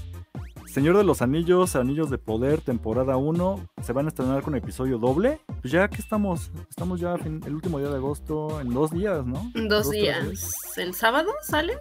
[0.74, 4.98] Señor de los Anillos, Anillos de Poder, temporada 1, se van a estrenar con episodio
[4.98, 5.42] doble.
[5.62, 9.52] Pues ya que estamos, estamos ya el último día de agosto, en dos días, ¿no?
[9.54, 10.54] Dos tres días.
[10.78, 11.78] ¿El sábado sale?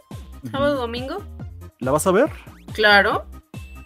[0.50, 1.18] ¿Sábado, domingo?
[1.78, 2.30] ¿La vas a ver?
[2.74, 3.26] Claro,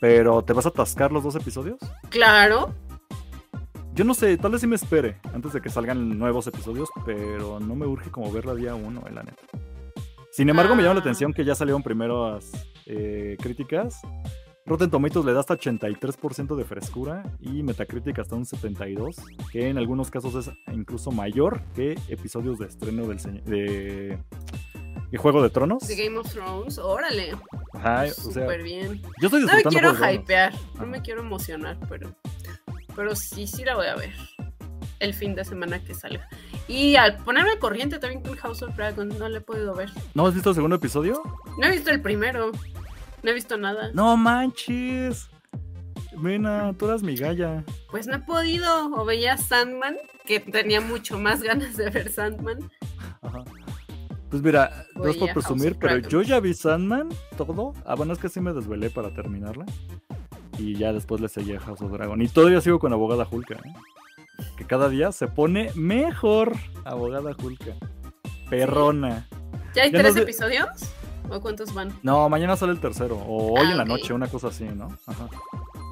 [0.00, 1.78] Pero ¿te vas a atascar los dos episodios?
[2.08, 2.74] claro.
[3.96, 7.58] Yo no sé, tal vez sí me espere antes de que salgan nuevos episodios, pero
[7.60, 9.42] no me urge como verla día uno, eh, la neta.
[10.30, 11.02] Sin embargo, me llama la Ah.
[11.02, 12.52] atención que ya salieron primeras
[12.84, 14.00] eh, críticas.
[14.66, 19.14] Rotten Tomatoes le da hasta 83% de frescura y Metacritic hasta un 72%,
[19.50, 24.18] que en algunos casos es incluso mayor que episodios de estreno del de,
[25.10, 25.86] de Juego de Tronos.
[25.88, 27.32] De Game of Thrones, órale.
[27.72, 29.00] Ajá, o sea, Súper bien.
[29.20, 32.12] yo estoy No me disfrutando quiero hypear, no me quiero emocionar, pero,
[32.96, 34.12] pero sí, sí la voy a ver
[34.98, 36.26] el fin de semana que salga.
[36.66, 39.90] Y al ponerme corriente también con House of Dragon, no le he podido ver.
[40.14, 41.22] ¿No has visto el segundo episodio?
[41.58, 42.50] No he visto el primero,
[43.22, 43.90] no he visto nada.
[43.92, 45.28] No manches.
[46.16, 47.62] Mena, tú eras mi galla.
[47.90, 52.70] Pues no he podido, o veía Sandman, que tenía mucho más ganas de ver Sandman.
[53.20, 53.44] Ajá.
[54.30, 57.74] Pues mira, no es por presumir, pero yo ya vi Sandman, todo.
[57.84, 59.66] Ah, bueno, es que sí me desvelé para terminarla.
[60.58, 62.20] Y ya después le seguí a House of Dragon.
[62.22, 63.72] Y todavía sigo con Abogada Hulka, ¿eh?
[64.56, 66.52] Que cada día se pone mejor
[66.84, 67.72] Abogada Hulka.
[68.50, 69.28] Perrona.
[69.74, 70.68] ¿Ya hay Ya tres no sé- episodios?
[71.28, 71.92] ¿O cuántos van?
[72.02, 73.16] No, mañana sale el tercero.
[73.16, 74.96] O hoy Ah, en la noche, una cosa así, ¿no?
[75.06, 75.28] Ajá.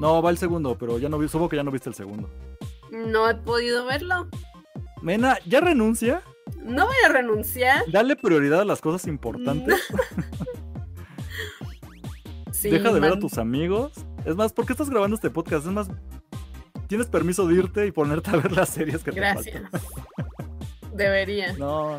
[0.00, 2.28] No, va el segundo, pero ya no vi, supongo que ya no viste el segundo.
[2.92, 4.28] No he podido verlo.
[5.02, 6.22] Mena, ya renuncia.
[6.62, 7.82] No voy a renunciar.
[7.90, 9.80] Dale prioridad a las cosas importantes.
[12.52, 13.92] Sí, Deja de ver a tus amigos.
[14.24, 15.66] Es más, ¿por qué estás grabando este podcast?
[15.66, 15.88] Es más,
[16.86, 19.70] tienes permiso de irte y ponerte a ver las series que Gracias.
[19.70, 19.80] te faltan.
[20.94, 21.52] Debería.
[21.54, 21.98] No,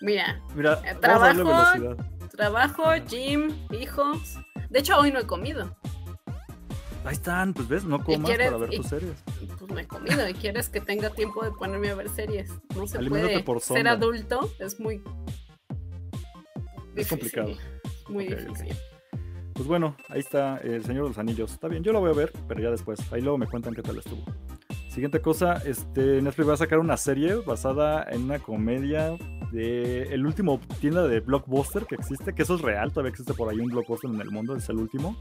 [0.00, 1.96] Mira, mira, Eh, trabajo.
[2.36, 4.38] trabajo, gym, hijos.
[4.70, 5.74] De hecho, hoy no he comido.
[7.04, 9.14] Ahí están, pues ves, no comas quieres- para ver y- tus series.
[9.58, 12.50] Pues no he comido y quieres que tenga tiempo de ponerme a ver series.
[12.74, 13.44] No se Aliméntate puede.
[13.44, 14.96] por Ser adulto es muy.
[16.94, 17.50] Es difícil, complicado.
[18.08, 18.76] Muy difícil.
[19.56, 21.50] Pues bueno, ahí está El Señor de los Anillos.
[21.52, 23.00] Está bien, yo lo voy a ver, pero ya después.
[23.10, 24.22] Ahí luego me cuentan qué tal estuvo.
[24.90, 29.16] Siguiente cosa, este, Netflix va a sacar una serie basada en una comedia
[29.52, 33.48] de el último tienda de blockbuster que existe, que eso es real, todavía existe por
[33.50, 35.16] ahí un blockbuster en el mundo, es el último.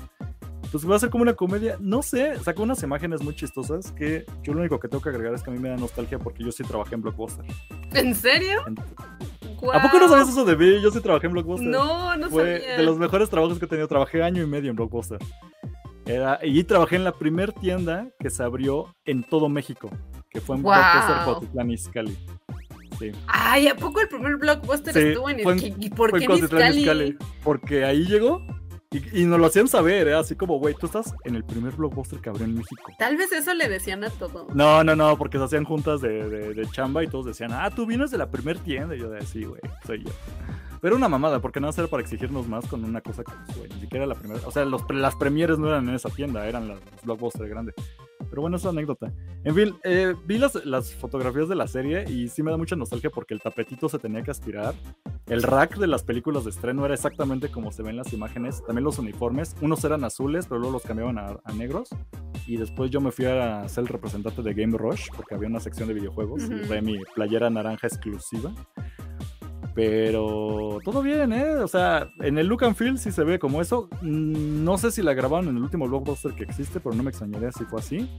[0.64, 4.26] Entonces va a ser como una comedia, no sé, sacó unas imágenes muy chistosas que
[4.44, 6.44] yo lo único que tengo que agregar es que a mí me da nostalgia porque
[6.44, 7.46] yo sí trabajé en blockbuster.
[7.94, 8.62] ¿En serio?
[8.68, 8.76] En-
[9.74, 10.82] ¿A poco no sabías eso de mí?
[10.82, 11.68] Yo sí trabajé en blockbuster.
[11.68, 12.78] No, no Fue sabía.
[12.78, 13.88] de los mejores trabajos que he tenido.
[13.88, 15.20] Trabajé año y medio en Blockbuster.
[16.06, 19.90] Era, y trabajé en la primer tienda que se abrió en todo México,
[20.30, 20.74] que fue en Wow.
[20.74, 22.18] Blockbuster Cuautitlán Izcalli.
[23.00, 23.12] Sí.
[23.28, 25.86] Ay, ¿a poco el primer blockbuster Sí, estuvo en fue en- Izcali?
[25.86, 26.32] ¿Y por Fue qué en?
[26.78, 28.42] Izcalli, Porque ahí llegó
[29.14, 30.14] y, y nos lo hacían saber, ¿eh?
[30.16, 32.84] así como, güey, tú estás en el primer blockbuster que abrió en México.
[32.98, 34.48] Tal vez eso le decían a todo.
[34.54, 37.70] No, no, no, porque se hacían juntas de, de- de chamba y todos decían, ah,
[37.70, 38.96] tú vienes de la primer tienda.
[38.96, 40.12] Y yo decía, sí, güey, soy yo.
[40.86, 43.80] Pero una mamada, porque nada era para exigirnos más con una cosa que, güey, ni
[43.80, 44.40] siquiera la primera.
[44.46, 47.74] O sea, los, las premieres no eran en esa tienda, eran las, los blockbusters grandes.
[48.30, 49.12] Pero bueno, esa anécdota.
[49.44, 52.76] En fin, eh, vi las, las fotografías de la serie y sí me da mucha
[52.76, 54.76] nostalgia porque el tapetito se tenía que aspirar.
[55.26, 58.64] El rack de las películas de estreno era exactamente como se ven las imágenes.
[58.64, 59.56] También los uniformes.
[59.62, 61.90] Unos eran azules, pero luego los cambiaban a, a negros.
[62.46, 65.60] Y después yo me fui a ser el representante de Game Rush porque había una
[65.60, 66.68] sección de videojuegos y Ujú.
[66.68, 68.54] trae mi playera naranja exclusiva.
[69.76, 71.56] Pero todo bien, ¿eh?
[71.58, 73.90] O sea, en el look and feel sí se ve como eso.
[74.02, 77.10] Mm, No sé si la grabaron en el último blockbuster que existe, pero no me
[77.10, 78.10] extrañaría si fue así.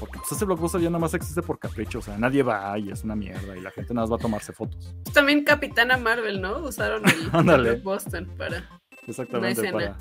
[0.00, 1.98] Porque pues ese blockbuster ya nada más existe por capricho.
[1.98, 4.20] O sea, nadie va y es una mierda y la gente nada más va a
[4.22, 4.94] tomarse fotos.
[5.04, 6.58] Pues También Capitana Marvel, ¿no?
[6.60, 7.72] Usaron el Ándale.
[7.74, 8.64] blockbuster para.
[9.06, 9.72] Exactamente escena.
[9.72, 9.98] para.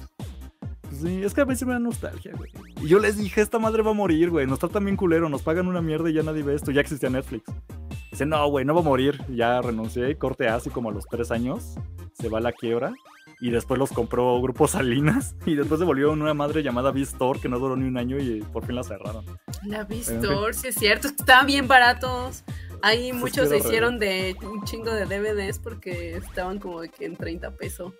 [1.02, 2.52] Sí, es que a mí sí me da nostalgia, güey.
[2.82, 4.46] Y yo les dije, esta madre va a morir, güey.
[4.46, 6.72] Nos tratan bien culero, nos pagan una mierda y ya nadie ve esto.
[6.72, 7.52] Ya existía Netflix.
[8.12, 9.20] Dice, no, güey, no va a morir.
[9.30, 11.76] Ya renuncié corte así como a los tres años.
[12.14, 12.94] Se va a la quiebra.
[13.42, 15.36] Y después los compró Grupo Salinas.
[15.46, 18.42] Y después se volvió una madre llamada V-Store que no duró ni un año y
[18.42, 19.26] por fin la cerraron.
[19.66, 19.98] La fin.
[19.98, 21.08] Vistor, sí es cierto.
[21.08, 22.44] Estaban bien baratos.
[22.84, 27.16] Ahí muchos se hicieron de un chingo de DVDs porque estaban como de que en
[27.16, 27.94] 30 pesos.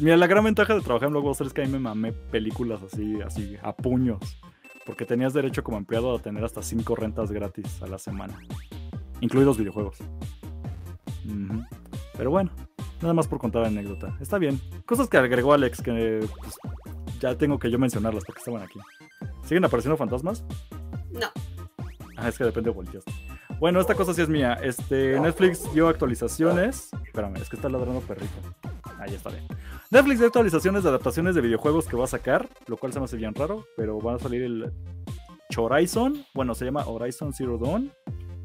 [0.00, 2.80] Mira, la gran ventaja de trabajar en Blockbuster es que a mí me mamé películas
[2.82, 4.20] así, así, a puños.
[4.86, 8.38] Porque tenías derecho como empleado a tener hasta cinco rentas gratis a la semana.
[9.20, 9.98] Incluidos videojuegos.
[11.26, 11.64] Ujú.
[12.16, 12.50] Pero bueno,
[13.02, 14.16] nada más por contar la anécdota.
[14.20, 14.60] Está bien.
[14.86, 16.54] Cosas que agregó Alex que pues,
[17.20, 18.78] ya tengo que yo mencionarlas porque estaban aquí.
[19.44, 20.44] ¿Siguen apareciendo fantasmas?
[21.10, 21.26] No.
[22.16, 23.12] Ah, es que depende de volteaste.
[23.58, 24.54] Bueno, esta cosa sí es mía.
[24.62, 26.90] Este, Netflix dio actualizaciones.
[27.04, 28.36] Espérame, es que está ladrando perrito.
[28.98, 29.44] Ahí está bien.
[29.90, 33.06] Netflix dio actualizaciones de adaptaciones de videojuegos que va a sacar, lo cual se me
[33.06, 34.70] hace bien raro, pero va a salir el
[35.56, 36.24] Horizon.
[36.34, 37.90] Bueno, se llama Horizon Zero Dawn,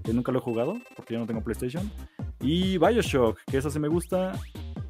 [0.03, 1.91] que nunca lo he jugado porque yo no tengo PlayStation.
[2.39, 4.31] Y Bioshock, que esa sí me gusta.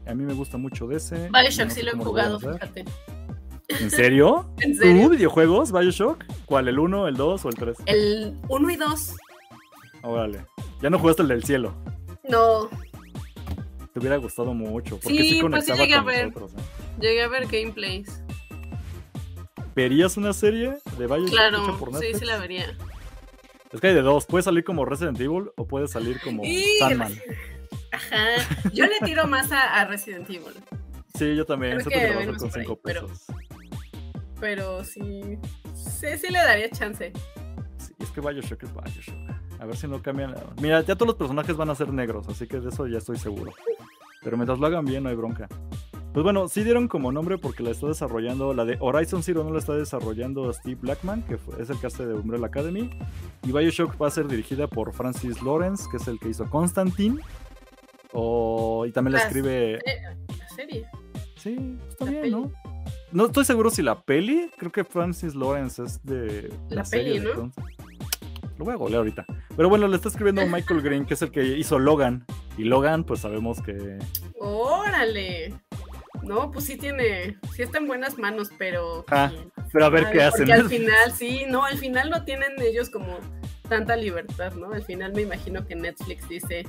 [0.05, 1.29] A mí me gusta mucho de ese.
[1.29, 2.85] Bioshock No sí lo he jugado, fíjate.
[3.69, 4.53] ¿En serio?
[4.61, 5.09] ¿En ¿Tú serio?
[5.09, 6.23] videojuegos Bioshock?
[6.45, 6.67] ¿Cuál?
[6.67, 7.77] ¿El 1, el 2 o el 3?
[7.87, 9.15] El 1 y 2.
[10.03, 10.45] Órale.
[10.81, 11.73] Ya no jugaste el del cielo.
[12.29, 12.69] No.
[13.93, 14.99] Te hubiera gustado mucho.
[14.99, 16.25] Porque Sí, sí, pues sí conectaba llegué a con ver.
[16.27, 16.51] nosotros.
[16.53, 16.65] ¿eh?
[16.99, 18.23] Llegué a ver gameplays.
[19.75, 22.19] ¿Verías una serie de Bioshock Claro, por sí, Netflix?
[22.19, 22.77] sí la vería.
[23.71, 24.25] Es que hay de dos.
[24.25, 27.13] Puede salir como Resident Evil o puede salir como Y- Sandman.
[27.91, 28.25] Ajá.
[28.73, 30.53] Yo le tiro más a, a Resident Evil.
[31.17, 31.73] Sí, yo también.
[31.73, 33.23] Lo a hacer venimos con por ahí, 5 pero- pesos.
[34.39, 35.37] Pero sí.
[35.75, 37.11] Sí, sí le daría chance.
[37.77, 39.15] Sí, es que Bioshock es Bioshock.
[39.59, 40.35] A ver si no cambian.
[40.61, 43.17] Mira, ya todos los personajes van a ser negros, así que de eso ya estoy
[43.17, 43.53] seguro.
[44.23, 45.47] Pero mientras lo hagan bien, no hay bronca.
[46.13, 49.49] Pues bueno, sí dieron como nombre porque la está desarrollando, la de Horizon Zero no
[49.51, 52.89] la está desarrollando Steve Blackman, que fue- es el cast de Umbrella Academy.
[53.43, 57.19] Y Bioshock va a ser dirigida por Francis Lawrence, que es el que hizo Constantine.
[58.11, 59.79] O, y también la escribe.
[60.37, 60.85] La serie.
[61.35, 62.31] Sí, está la bien, peli.
[62.35, 62.51] ¿no?
[63.11, 67.19] No estoy seguro si la peli, creo que Francis Lawrence es de La serie peli,
[67.19, 67.41] de ¿no?
[67.43, 67.53] Const-
[68.59, 69.25] Lo voy a golear ahorita.
[69.55, 72.25] Pero bueno, le está escribiendo Michael Green, que es el que hizo Logan.
[72.57, 73.97] Y Logan, pues sabemos que.
[74.39, 75.53] Órale.
[76.21, 77.37] No, pues sí tiene.
[77.55, 79.05] Sí está en buenas manos, pero.
[79.09, 79.31] Ah,
[79.71, 80.41] Pero a ver qué hacen.
[80.47, 83.17] Porque al final, sí, no, al final no tienen ellos como
[83.67, 84.71] tanta libertad, ¿no?
[84.71, 86.63] Al final me imagino que Netflix dice,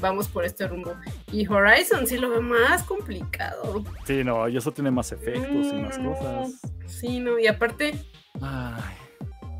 [0.00, 0.94] vamos por este rumbo.
[1.32, 3.82] Y Horizon sí lo veo más complicado.
[4.06, 6.60] Sí, no, y eso tiene más efectos y más Mm, cosas.
[6.86, 7.94] Sí, no, y aparte,
[8.40, 8.94] Ay,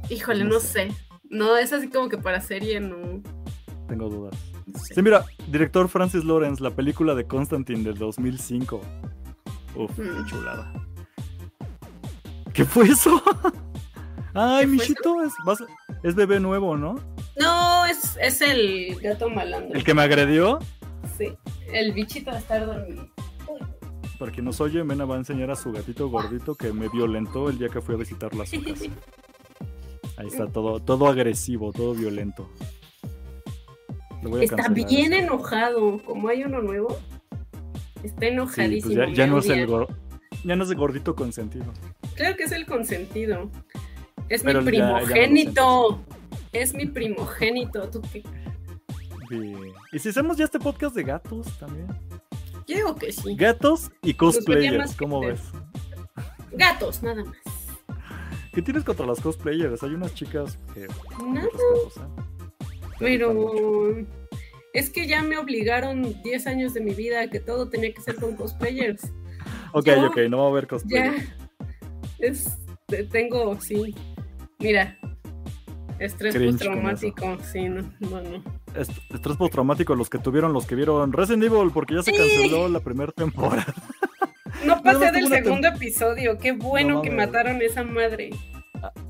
[0.08, 0.88] híjole, No no sé.
[0.90, 0.94] sé.
[1.30, 3.22] No, es así como que para serie no.
[3.92, 4.34] Tengo dudas.
[4.94, 8.80] Sí, mira, director Francis Lawrence, la película de Constantine del 2005.
[9.76, 10.24] Uf, qué Mm.
[10.26, 10.72] chulada.
[12.54, 13.22] ¿Qué fue eso?
[14.34, 15.64] Ay, ¿Qué fue Michito, es, vas-
[16.02, 16.94] es bebé nuevo, ¿no?
[17.38, 19.74] No, es, es el gato malandro.
[19.74, 20.58] El que me agredió.
[21.18, 21.26] Sí,
[21.70, 23.08] el bichito va a estar dormido.
[24.18, 27.50] Para quien nos oye, Mena va a enseñar a su gatito gordito que me violentó
[27.50, 28.84] el día que fui a visitarla a su casa.
[30.16, 32.48] Ahí está, todo, todo agresivo, todo violento.
[34.40, 35.22] Está bien eso.
[35.24, 35.98] enojado.
[36.04, 36.98] Como hay uno nuevo,
[38.02, 38.94] está Sí, enojadísimo.
[39.04, 39.88] pues ya, no es el gor-
[40.44, 41.66] ya no es el gordito consentido.
[42.14, 43.50] Claro que es el consentido.
[44.28, 46.00] Es Pero mi ya primogénito.
[46.52, 47.88] es mi primogénito.
[47.90, 48.22] ¿Tú qué?
[49.30, 49.54] Y,
[49.96, 51.86] y si hacemos ya este podcast de gatos también.
[52.66, 53.34] Yo digo que sí.
[53.34, 55.40] Gatos y cosplayers, ¿cómo ves?
[56.52, 57.36] Gatos, nada más.
[58.52, 59.82] ¿Qué tienes contra las cosplayers?
[59.82, 60.86] Hay unas chicas que...
[61.26, 61.50] Nada, ¿eh?
[63.02, 63.96] Pero
[64.72, 68.00] es que ya me obligaron 10 años de mi vida a que todo tenía que
[68.00, 69.12] ser con cosplayers.
[69.72, 71.16] Ok, ok, no va a haber cosplayers.
[71.16, 71.36] Ya,
[72.20, 72.58] es,
[73.10, 73.94] tengo, sí,
[74.60, 74.96] mira,
[75.98, 78.44] estrés postraumático, sí, no, no, no.
[78.74, 82.80] Estrés postraumático, los que tuvieron, los que vieron Resident Evil, porque ya se canceló la
[82.80, 83.74] primera temporada.
[84.64, 88.30] No pasé del segundo episodio, qué bueno que mataron esa madre.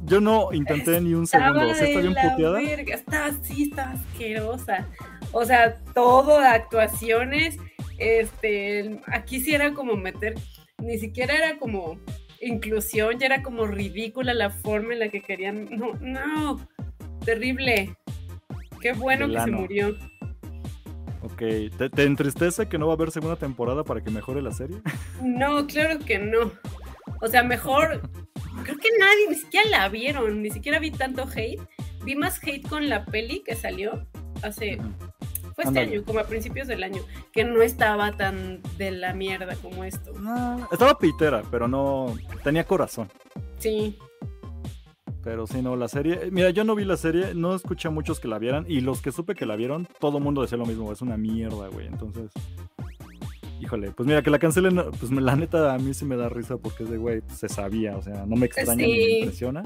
[0.04, 2.60] Yo no intenté ni un segundo, o sea, está bien puteada.
[2.60, 4.86] Estaba así, estaba asquerosa.
[5.32, 7.56] O sea, todo, actuaciones,
[7.98, 10.34] este, aquí sí era como meter,
[10.78, 11.98] ni siquiera era como
[12.40, 15.68] inclusión, ya era como ridícula la forma en la que querían.
[15.70, 16.68] No, no,
[17.24, 17.96] terrible.
[18.80, 19.96] Qué bueno que se murió.
[21.22, 21.42] Ok,
[21.94, 24.78] ¿Te, entristece que no va a haber segunda temporada para que mejore la serie?
[25.22, 26.50] No, claro que no.
[27.20, 28.02] O sea, mejor.
[28.98, 31.60] Nadie, ni siquiera la vieron, ni siquiera vi tanto hate.
[32.04, 34.06] Vi más hate con la peli que salió
[34.42, 34.78] hace.
[35.54, 39.54] Fue este año, como a principios del año, que no estaba tan de la mierda
[39.56, 40.12] como esto.
[40.14, 42.16] No, estaba pitera, pero no.
[42.42, 43.08] Tenía corazón.
[43.58, 43.98] Sí.
[45.22, 46.30] Pero sí, no, la serie.
[46.32, 48.64] Mira, yo no vi la serie, no escuché a muchos que la vieran.
[48.66, 50.90] Y los que supe que la vieron, todo el mundo decía lo mismo.
[50.90, 51.86] Es una mierda, güey.
[51.86, 52.30] Entonces.
[53.62, 56.56] Híjole, pues mira, que la cancelen, pues la neta a mí sí me da risa
[56.56, 59.62] porque es de, güey, pues, se sabía, o sea, no me extraña ni me impresiona.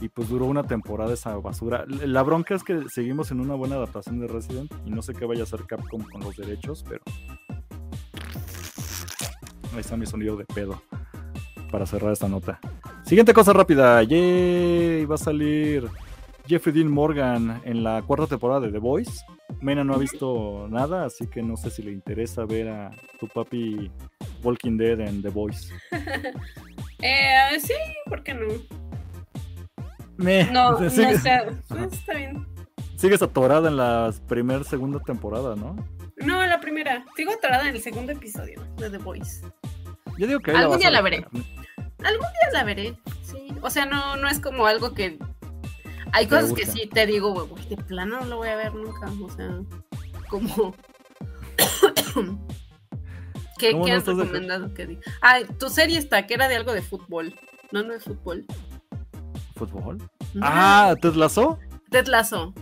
[0.00, 1.84] Y pues duró una temporada esa basura.
[1.86, 5.24] La bronca es que seguimos en una buena adaptación de Resident y no sé qué
[5.24, 7.02] vaya a hacer Capcom con los derechos, pero...
[9.72, 10.82] Ahí está mi sonido de pedo
[11.70, 12.58] para cerrar esta nota.
[13.04, 14.02] Siguiente cosa rápida.
[14.02, 15.86] Yay, va a salir
[16.44, 19.24] Jeffrey Dean Morgan en la cuarta temporada de The Voice.
[19.60, 23.28] Mena no ha visto nada, así que no sé si le interesa ver a tu
[23.28, 23.90] papi
[24.42, 25.72] Walking Dead en The Voice.
[27.00, 27.74] eh, sí,
[28.06, 28.46] ¿por qué no?
[30.52, 31.46] no, no está,
[31.92, 32.46] está bien.
[32.96, 35.76] Sigues atorada en la primera, segunda temporada, ¿no?
[36.16, 37.04] No, en la primera.
[37.16, 39.46] Sigo atorada en el segundo episodio de The Voice.
[40.18, 41.24] Yo digo que algún día la veré.
[42.04, 43.48] Algún día la veré, sí.
[43.62, 45.18] O sea, no, no es como algo que.
[46.12, 49.10] Hay cosas que sí te digo, güey, de plano no lo voy a ver nunca.
[49.22, 49.60] O sea,
[50.28, 50.74] como.
[53.58, 54.98] ¿Qué, ¿qué has recomendado que?
[55.20, 57.34] Ah, tu serie está, que era de algo de fútbol.
[57.72, 58.46] No, no de fútbol.
[59.54, 59.98] ¿Fútbol?
[60.40, 60.94] Ah.
[61.00, 62.54] Ted Lazo.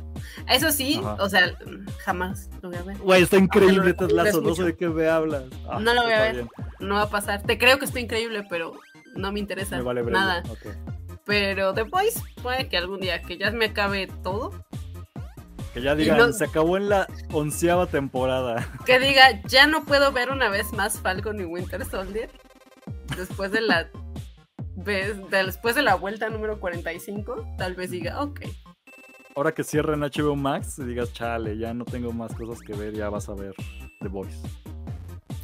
[0.48, 1.56] Eso sí, o sea,
[1.98, 2.98] jamás lo voy a ver.
[2.98, 5.44] Güey, está increíble Ted no sé de qué me hablas.
[5.68, 6.46] Ah, no lo voy a ver,
[6.80, 7.42] no va a pasar.
[7.42, 8.72] Te creo que está increíble, pero
[9.14, 10.42] no me interesa nada.
[11.28, 14.64] Pero The Voice puede que algún día, que ya me acabe todo.
[15.74, 18.66] Que ya digan, se acabó en la onceava temporada.
[18.86, 22.30] Que diga, ya no puedo ver una vez más Falcon y Winter Soldier.
[23.14, 23.90] Después de la
[25.44, 28.40] después de la vuelta número 45, tal vez diga, ok.
[29.36, 33.10] Ahora que cierren HBO Max, digas, chale, ya no tengo más cosas que ver, ya
[33.10, 33.52] vas a ver
[34.00, 34.38] The Voice.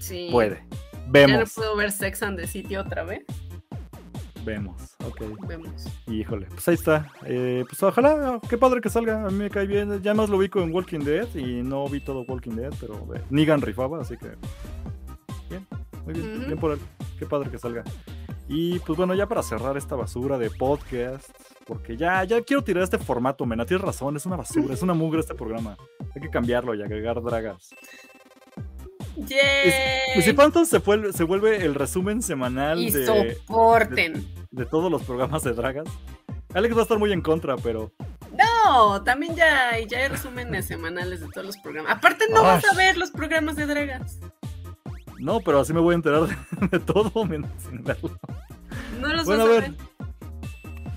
[0.01, 0.29] Sí.
[0.33, 0.65] Puede.
[1.09, 1.31] Vemos.
[1.31, 3.25] Ya no puedo ver Sex and the City otra vez.
[4.45, 5.23] Vemos, ok.
[5.47, 5.87] Vemos.
[6.07, 7.11] Híjole, pues ahí está.
[7.25, 9.25] Eh, pues ojalá, qué padre que salga.
[9.25, 10.03] A mí me cae bien.
[10.03, 13.23] Ya más lo vi con Walking Dead y no vi todo Walking Dead, pero eh,
[13.31, 14.29] Negan rifaba, así que.
[15.49, 15.67] Bien,
[16.05, 16.47] muy bien.
[16.47, 16.79] Bien por él.
[17.19, 17.85] Qué padre que salga.
[18.49, 21.31] Y pues bueno, ya para cerrar esta basura de podcast,
[21.67, 23.65] porque ya, ya quiero tirar este formato, Mena.
[23.65, 25.77] Tienes razón, es una basura, es una mugre este programa.
[26.15, 27.71] Hay que cambiarlo y agregar dragas.
[29.17, 30.21] Yeah.
[30.23, 30.81] si Phantom se,
[31.13, 34.27] se vuelve el resumen semanal y de, soporten.
[34.51, 35.89] De, todos los programas de dragas.
[36.53, 37.93] Alex va a estar muy en contra, pero.
[38.33, 41.93] No, también ya, ya hay resúmenes semanales de todos los programas.
[41.93, 44.19] Aparte, no vas a ver los programas de dragas.
[45.19, 46.29] No, pero así me voy a enterar
[46.71, 48.19] de, todo menos sin verlo.
[49.01, 49.73] No los bueno, a ver.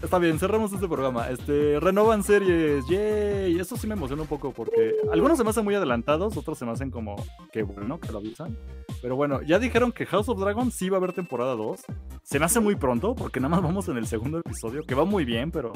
[0.02, 1.28] Está bien, cerramos este programa.
[1.30, 3.60] Este, renovan series, yay.
[3.60, 6.66] Eso sí me emociona un poco porque algunos se me hacen muy adelantados, otros se
[6.66, 7.16] me hacen como
[7.52, 8.56] que bueno, que lo avisan.
[9.02, 11.82] Pero bueno, ya dijeron que House of Dragons sí va a haber temporada 2.
[12.22, 15.04] Se me hace muy pronto porque nada más vamos en el segundo episodio, que va
[15.04, 15.74] muy bien, pero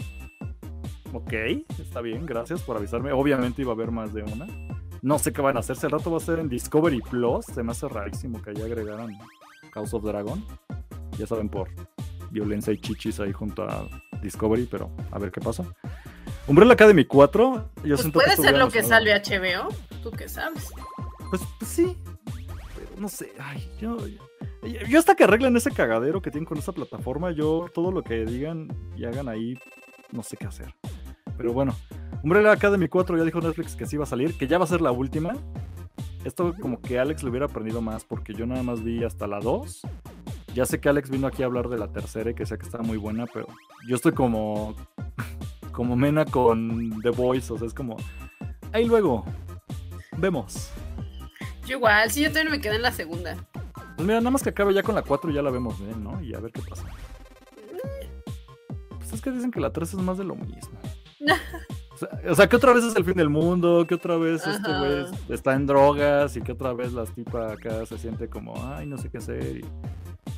[1.14, 1.34] ok,
[1.80, 3.12] está bien, gracias por avisarme.
[3.12, 4.46] Obviamente iba a haber más de una.
[5.02, 5.78] No sé qué van a hacer.
[5.78, 7.46] Si el rato va a ser en Discovery Plus.
[7.46, 9.18] Se me hace rarísimo que ahí agregaran
[9.74, 10.46] House of Dragon.
[11.18, 11.70] Ya saben, por
[12.30, 13.88] violencia y chichis ahí junto a
[14.22, 15.64] Discovery, pero a ver qué pasa.
[16.48, 17.70] Umbrella Academy 4.
[17.84, 19.70] Yo pues puede ser lo que sale HBO.
[20.04, 20.70] ¿Tú qué sabes?
[21.30, 21.98] Pues, pues sí.
[22.76, 23.32] Pero no sé.
[23.40, 23.98] Ay, yo,
[24.88, 28.26] yo hasta que arreglen ese cagadero que tienen con esa plataforma, yo todo lo que
[28.26, 29.58] digan y hagan ahí,
[30.12, 30.74] no sé qué hacer.
[31.38, 31.76] Pero bueno,
[32.24, 34.68] Umbrella Academy 4 ya dijo Netflix que sí va a salir, que ya va a
[34.68, 35.34] ser la última.
[36.24, 39.40] Esto como que Alex lo hubiera aprendido más porque yo nada más vi hasta la
[39.40, 39.82] 2.
[40.54, 42.66] Ya sé que Alex vino aquí a hablar de la tercera y que sé que
[42.66, 43.48] está muy buena, pero
[43.88, 44.76] yo estoy como
[45.72, 47.98] como Mena con The Voice, o sea, es como
[48.74, 49.26] ahí luego.
[50.18, 50.70] vemos.
[51.66, 53.36] Yo igual, sí, yo también me quedé en la segunda.
[53.96, 56.22] Pues mira, nada más que acabe ya con la 4 ya la vemos bien, ¿no?
[56.22, 56.86] Y a ver qué pasa.
[58.98, 60.80] Pues es que dicen que la 3 es más de lo mismo.
[62.28, 65.06] O sea, que otra vez es el fin del mundo, que otra vez este güey
[65.30, 68.98] está en drogas y que otra vez la tipa acá se siente como, ay, no
[68.98, 69.58] sé qué hacer.
[69.58, 69.66] Y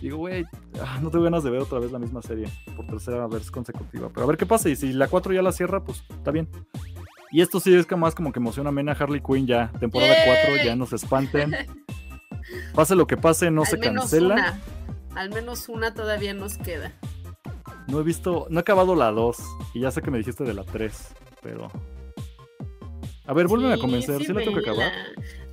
[0.04, 0.46] digo, güey,
[0.82, 4.10] ah, no tengo ganas de ver otra vez la misma serie por tercera vez consecutiva.
[4.14, 4.70] Pero a ver qué pasa.
[4.70, 6.50] Y si la 4 ya la cierra, pues está bien.
[7.32, 10.38] Y esto sí es que más como que emociona a Harley Quinn ya, temporada Yay.
[10.54, 11.56] 4, ya no se espanten.
[12.76, 14.36] Pase lo que pase, no Al se menos cancela.
[14.36, 14.60] una.
[15.16, 16.94] Al menos una todavía nos queda.
[17.88, 19.38] No he visto, no he acabado la 2
[19.74, 21.72] y ya sé que me dijiste de la 3, pero...
[23.26, 24.92] A ver, vuelven a convencer, sí, ¿sí la tengo que acabar?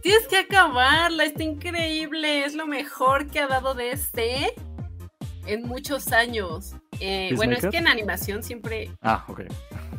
[0.03, 2.45] Tienes que acabarla, está increíble.
[2.45, 4.55] Es lo mejor que ha dado DC
[5.47, 6.75] en muchos años.
[7.01, 9.43] Eh, bueno, es que en animación siempre, Ah, ok.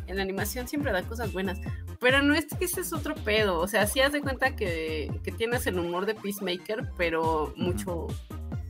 [0.06, 1.58] en animación siempre da cosas buenas.
[2.00, 3.58] Pero no es que ese es otro pedo.
[3.60, 8.08] O sea, sí haz de cuenta que, que tienes el humor de Peacemaker, pero mucho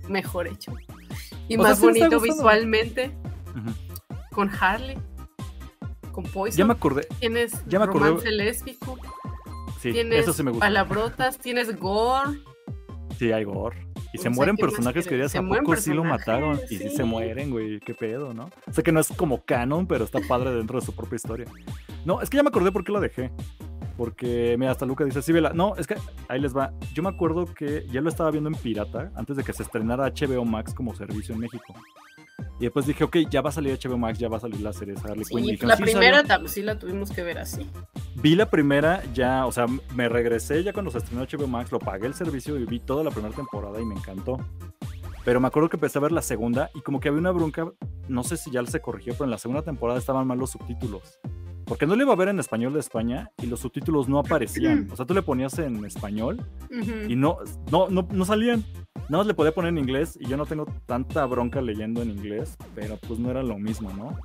[0.08, 0.74] mejor hecho.
[1.48, 3.10] Y O más bonito visualmente.
[4.32, 4.96] Con Harley.
[6.12, 6.58] Con Poison.
[6.58, 8.98] Ya me acordé, Tienes ya me acordé- romance lésbico.
[9.82, 10.64] Sí, Tienes eso sí me gusta.
[10.66, 12.38] palabrotas, tienes gore.
[13.18, 13.76] Sí, hay gore.
[14.14, 16.60] Y se O sea, mueren ¿qué más personajes que dirías, ¿a poco sí lo mataron?
[16.70, 18.50] Y sí se mueren, güey, qué pedo, ¿no?
[18.70, 21.46] Sé que no es como canon, pero está padre dentro de su propia historia.
[22.04, 23.30] No, es que ya me acordé por qué la dejé.
[23.96, 25.52] Porque, mira, hasta Luca dice, sí, vela.
[25.54, 25.96] No, es que
[26.28, 26.72] ahí les va.
[26.92, 30.10] Yo me acuerdo que ya lo estaba viendo en pirata antes de que se estrenara
[30.10, 31.74] HBO Max como servicio en México.
[32.58, 34.72] Y después dije, ok, ya va a salir HBO Max, ya va a salir la
[34.72, 35.44] serie Harley Sí, Quinn.
[35.46, 36.48] Y la "Sí, primera salió".
[36.48, 37.68] sí la tuvimos que ver así.
[38.16, 41.78] Vi la primera ya, o sea, me regresé ya cuando se estrenó HBO Max, lo
[41.80, 44.38] pagué el servicio y vi toda la primera temporada y me encantó.
[45.24, 47.70] Pero me acuerdo que empecé a ver la segunda y como que había una bronca,
[48.08, 51.18] no sé si ya se corrigió, pero en la segunda temporada estaban mal los subtítulos.
[51.64, 54.88] Porque no lo iba a ver en español de España y los subtítulos no aparecían.
[54.92, 56.92] O sea, tú le ponías en español Ujú.
[57.08, 57.38] y no,
[57.70, 58.64] no, no, no salían.
[59.12, 62.08] Nada más le podía poner en inglés y yo no tengo tanta bronca leyendo en
[62.08, 64.18] inglés, pero pues no era lo mismo, ¿no?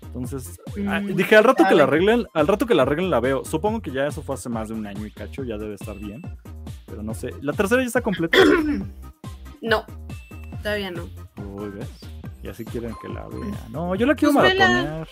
[0.00, 3.20] Entonces, ah, Mm, dije, al rato que la arreglen, al rato que la arreglen la
[3.20, 3.44] veo.
[3.44, 5.94] Supongo que ya eso fue hace más de un año y cacho, ya debe estar
[5.98, 6.22] bien.
[6.86, 7.34] Pero no sé.
[7.42, 8.38] La tercera ya está completa.
[9.60, 9.84] No,
[10.62, 11.02] todavía no.
[11.36, 11.90] Uy, ¿ves?
[12.42, 13.68] Y así quieren que la vea.
[13.70, 15.06] No, yo la quiero Pues maratonear.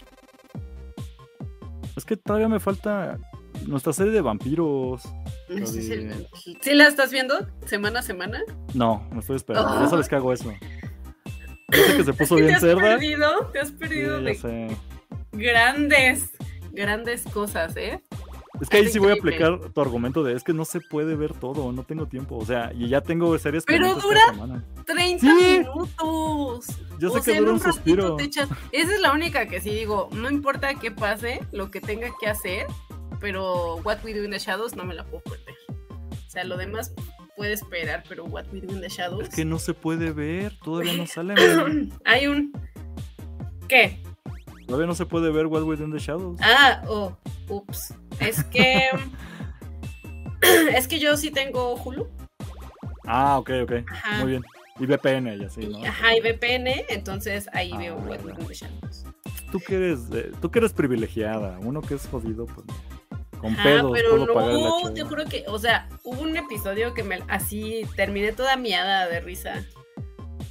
[1.94, 3.18] Es que todavía me falta
[3.66, 5.02] nuestra serie de vampiros.
[5.48, 6.26] El- de-
[6.60, 7.34] ¿Sí la estás viendo
[7.66, 8.40] semana a semana?
[8.74, 9.74] No, me estoy esperando.
[9.78, 9.90] Ya Oh.
[9.90, 10.52] sabes que hago eso.
[11.70, 12.80] Yo sé que se puso ¿Te bien has cerda.
[12.82, 13.46] perdido?
[13.52, 14.76] Te has perdido ya de sé.
[15.32, 16.30] grandes,
[16.72, 18.02] grandes cosas, ¿eh?
[18.60, 21.14] Es que ahí sí voy a aplicar tu argumento de es que no se puede
[21.14, 22.36] ver todo, no tengo tiempo.
[22.36, 24.64] O sea, y ya tengo series Pero pendientes dura esta semana.
[24.84, 25.58] 30 Sí.
[25.58, 26.66] minutos.
[26.98, 28.16] Yo sé O que sea, dura un suspiro.
[28.16, 31.80] te echas- Esa es la única que sí digo, no importa qué pase, lo que
[31.80, 32.66] tenga que hacer,
[33.20, 35.54] pero What We Do in the Shadows no me la puedo perder.
[35.78, 36.92] O sea, lo demás
[37.36, 39.28] puede esperar, pero What We Do in the Shadows.
[39.28, 41.34] Es que no se puede ver, todavía no sale.
[42.04, 42.52] Hay un.
[43.68, 44.02] ¿Qué?
[44.68, 46.38] Todavía no se puede ver What Within the Shadows.
[46.42, 47.16] Ah, oh,
[47.48, 47.94] ups.
[48.20, 48.90] Es que.
[50.76, 52.06] es que yo sí tengo Hulu.
[53.06, 53.72] Ah, ok, ok.
[53.90, 54.18] Ajá.
[54.18, 54.42] Muy bien.
[54.78, 55.82] Y VPN y así, ¿no?
[55.84, 58.24] Ajá, y VPN, entonces ahí Ah, veo What bueno.
[58.26, 59.04] We Do in the Shadows.
[59.50, 62.66] Tú que eres, eh, tú que eres privilegiada, uno que es jodido, pues
[63.38, 66.94] con pedos pero puedo pagar el no, te juro que, o sea, hubo un episodio
[66.94, 69.64] que me así terminé toda miada de risa.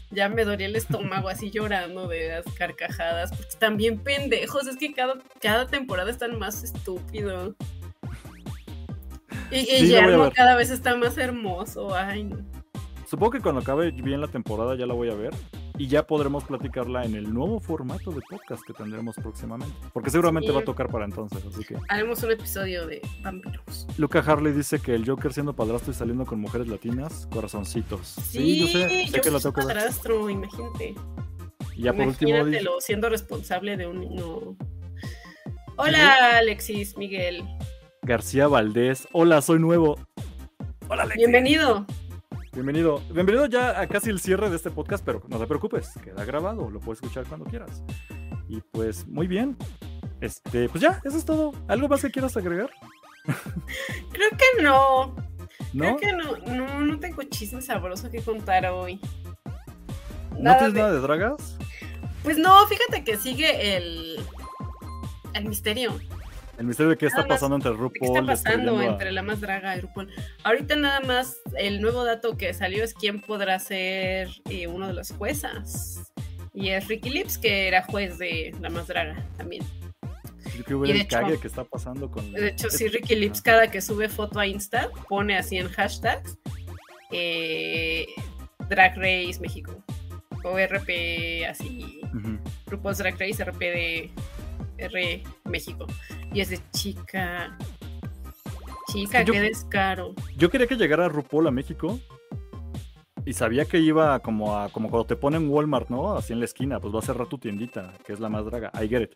[0.09, 4.77] Ya me dolía el estómago así llorando de las carcajadas, porque están bien pendejos, es
[4.77, 7.55] que cada, cada temporada están más estúpidos.
[9.51, 9.95] Y, y Sí,
[10.33, 12.38] cada vez está más hermoso, ay no.
[13.05, 15.33] Supongo que cuando acabe bien la temporada ya la voy a ver
[15.78, 19.75] y ya podremos platicarla en el nuevo formato de podcast que tendremos próximamente.
[19.93, 20.53] Porque seguramente Sí.
[20.55, 21.75] va a tocar para entonces, así que...
[21.89, 23.88] Haremos un episodio de vampiros.
[23.97, 28.07] Luca Harley dice que el Joker siendo padrastro y saliendo con mujeres latinas, corazoncitos.
[28.07, 29.53] Sí, yo sé, sé yo que lo ver.
[29.53, 30.95] padrastro, imagínate.
[31.75, 34.57] Y ya por último dice, Imagínatelo siendo responsable de un niño.
[35.75, 37.43] Hola, Alexis, Miguel.
[38.01, 39.99] García Valdés, hola, soy nuevo.
[40.89, 41.17] Hola, Alex.
[41.17, 41.86] Bienvenido.
[42.58, 43.03] Bienvenido.
[43.12, 46.72] Bienvenido ya a casi el cierre de este podcast, pero no te preocupes, queda grabado,
[46.72, 47.84] lo puedes escuchar cuando quieras.
[48.49, 49.55] Y pues, muy bien.
[50.22, 51.53] Este, pues ya, eso es todo.
[51.68, 52.72] ¿Algo más que quieras agregar?
[54.12, 55.16] Creo que no.
[55.72, 55.97] ¿No?
[55.97, 58.99] Creo que no, no, no tengo chisme sabroso que contar hoy.
[60.39, 61.58] ¿No tienes de- nada de dragas?
[62.24, 64.20] Pues no, fíjate que sigue el,
[65.36, 65.93] el misterio.
[66.58, 69.39] El misterio de qué está pasando entre ¿De RuPaul ¿Qué está pasando entre la más
[69.41, 70.12] draga y RuPaul?
[70.43, 74.93] Ahorita nada más el nuevo dato que salió es quién podrá ser eh, uno de
[74.93, 76.12] las juezas.
[76.53, 79.64] Y es Ricky Lips, que era juez de la más draga también.
[80.58, 82.32] Yo quiero ver Y de el hecho- cague que está pasando con.
[82.34, 86.38] De hecho, sí, Ricky Lips cada que sube foto a Insta pone así en hashtags
[87.12, 88.08] eh,
[88.68, 89.84] Drag Race México
[90.43, 92.39] o RP así, Ujú.
[92.66, 94.12] grupos Drag Race RP de
[94.78, 95.86] R México.
[96.34, 97.57] Y es de chica,
[98.91, 100.13] chica, yo- qué descaro.
[100.38, 101.99] Yo quería que llegara RuPaul a México.
[103.25, 106.15] Y sabía que iba como a como cuando te ponen Walmart, ¿no?
[106.15, 108.71] Así en la esquina, pues va a cerrar tu tiendita, que es la más draga.
[108.82, 109.11] I get it.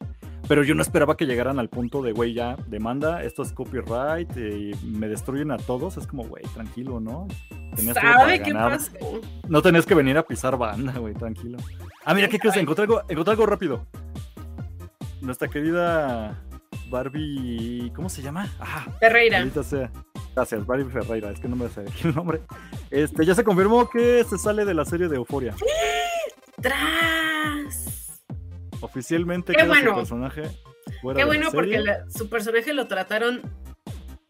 [0.49, 4.29] Pero yo no esperaba que llegaran al punto de, güey, ya, demanda, esto es copyright,
[4.35, 5.95] y me destruyen a todos.
[5.95, 7.25] Es como, güey, tranquilo, ¿no?
[7.73, 8.91] Tenías ¿Sabe qué pasó?
[9.47, 11.57] No tenías que venir a pisar banda, güey, tranquilo.
[12.03, 12.57] Ah, mira, ¿qué crees?
[12.57, 13.87] Encontré algo, encontré algo rápido.
[15.21, 16.41] Nuestra querida
[16.89, 17.91] Barbie.
[17.95, 18.49] ¿Cómo se llama?
[18.59, 19.45] Ah, Ferreira.
[19.63, 19.91] sea.
[20.35, 22.41] Gracias, Barbie Ferreira, es que no me sé el nombre.
[22.89, 25.53] Este, ya se confirmó que se sale de la serie de Euforia.
[26.61, 28.21] ¡Tras!
[28.79, 29.91] Oficialmente queda bueno.
[29.91, 30.43] su personaje
[31.01, 31.85] fuera Qué de bueno la porque serie.
[31.85, 33.41] la- su personaje lo trataron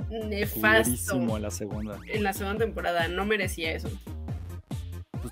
[0.10, 0.60] nefasto
[1.16, 2.00] Culerísimo en la segunda.
[2.08, 3.08] en la segunda temporada.
[3.08, 3.90] No merecía eso.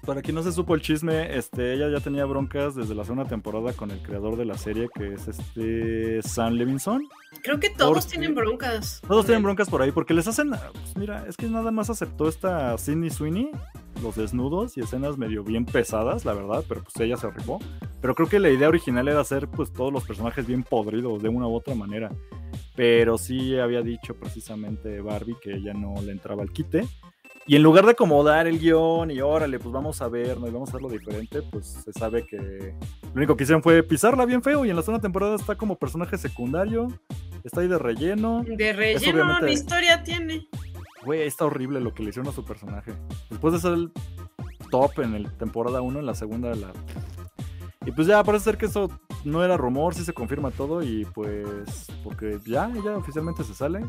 [0.09, 3.25] Para quien no se supo el chisme, este, ella ya tenía broncas desde la segunda
[3.25, 7.07] temporada con el creador de la serie, que es este Sam Levinson.
[7.43, 9.01] Creo que todos Porque- tienen broncas.
[9.07, 12.27] Todos tienen broncas por ahí, porque les hacen, pues mira, es que nada más aceptó
[12.27, 13.51] esta Sidney Sweeney,
[14.01, 17.59] los desnudos y escenas medio bien pesadas, la verdad, pero pues ella se rifó.
[18.01, 21.29] Pero creo que la idea original era hacer pues todos los personajes bien podridos de
[21.29, 22.09] una u otra manera.
[22.75, 26.87] Pero sí había dicho precisamente Barbie que ella no le entraba al quite.
[27.49, 30.69] Y en lugar de acomodar el guion y órale, pues vamos a vernos y vamos
[30.69, 34.65] a hacerlo diferente, pues se sabe que lo único que hicieron fue pisarla bien feo
[34.65, 36.89] y en la segunda temporada está como personaje secundario,
[37.43, 38.45] está ahí de relleno.
[38.45, 40.47] De relleno, mi historia tiene.
[41.03, 42.93] Güey, está horrible lo que le hicieron a su personaje.
[43.31, 43.91] Después de ser el
[44.69, 46.71] top en el temporada 1, en la segunda la...
[47.83, 48.91] Y pues ya parece ser que eso
[49.23, 53.81] no era rumor, sí se confirma todo y pues porque ya, ella oficialmente se sale.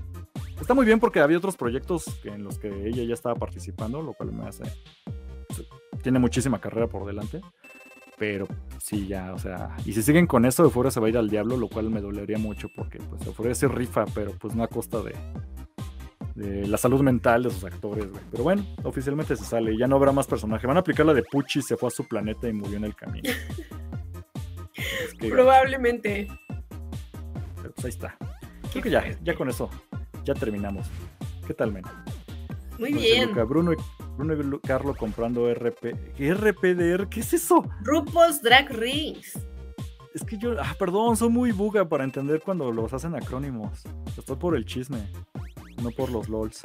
[0.61, 4.13] Está muy bien porque había otros proyectos en los que ella ya estaba participando, lo
[4.13, 4.65] cual me hace...
[6.03, 7.41] Tiene muchísima carrera por delante.
[8.19, 8.47] Pero
[8.79, 9.77] sí, ya, o sea...
[9.85, 12.01] Y si siguen con eso, Euphoria se va a ir al diablo, lo cual me
[12.01, 15.15] dolería mucho porque pues Euphoria se rifa, pero pues no a costa de,
[16.35, 18.23] de la salud mental de sus actores, güey.
[18.31, 20.67] Pero bueno, oficialmente se sale y ya no habrá más personaje.
[20.67, 22.95] Van a aplicar la de Pucci, se fue a su planeta y murió en el
[22.95, 23.31] camino.
[25.05, 26.29] Es que, Probablemente.
[27.57, 28.17] pero pues ahí está.
[28.71, 29.69] Creo que ya, ya con eso,
[30.25, 30.87] ya terminamos.
[31.47, 31.85] ¿Qué tal, men?
[32.79, 33.29] Muy bien.
[33.29, 33.77] Luca, Bruno y,
[34.17, 36.15] Bruno y Carlo comprando RP.
[36.17, 37.09] ¿Qué RPDR?
[37.09, 37.69] ¿Qué es eso?
[37.83, 39.39] RuPaul's Drag Race.
[40.15, 43.83] Es que yo, ah, perdón, soy muy buga para entender cuando los hacen acrónimos.
[44.17, 45.09] Estoy por el chisme,
[45.83, 46.63] no por los LOLs.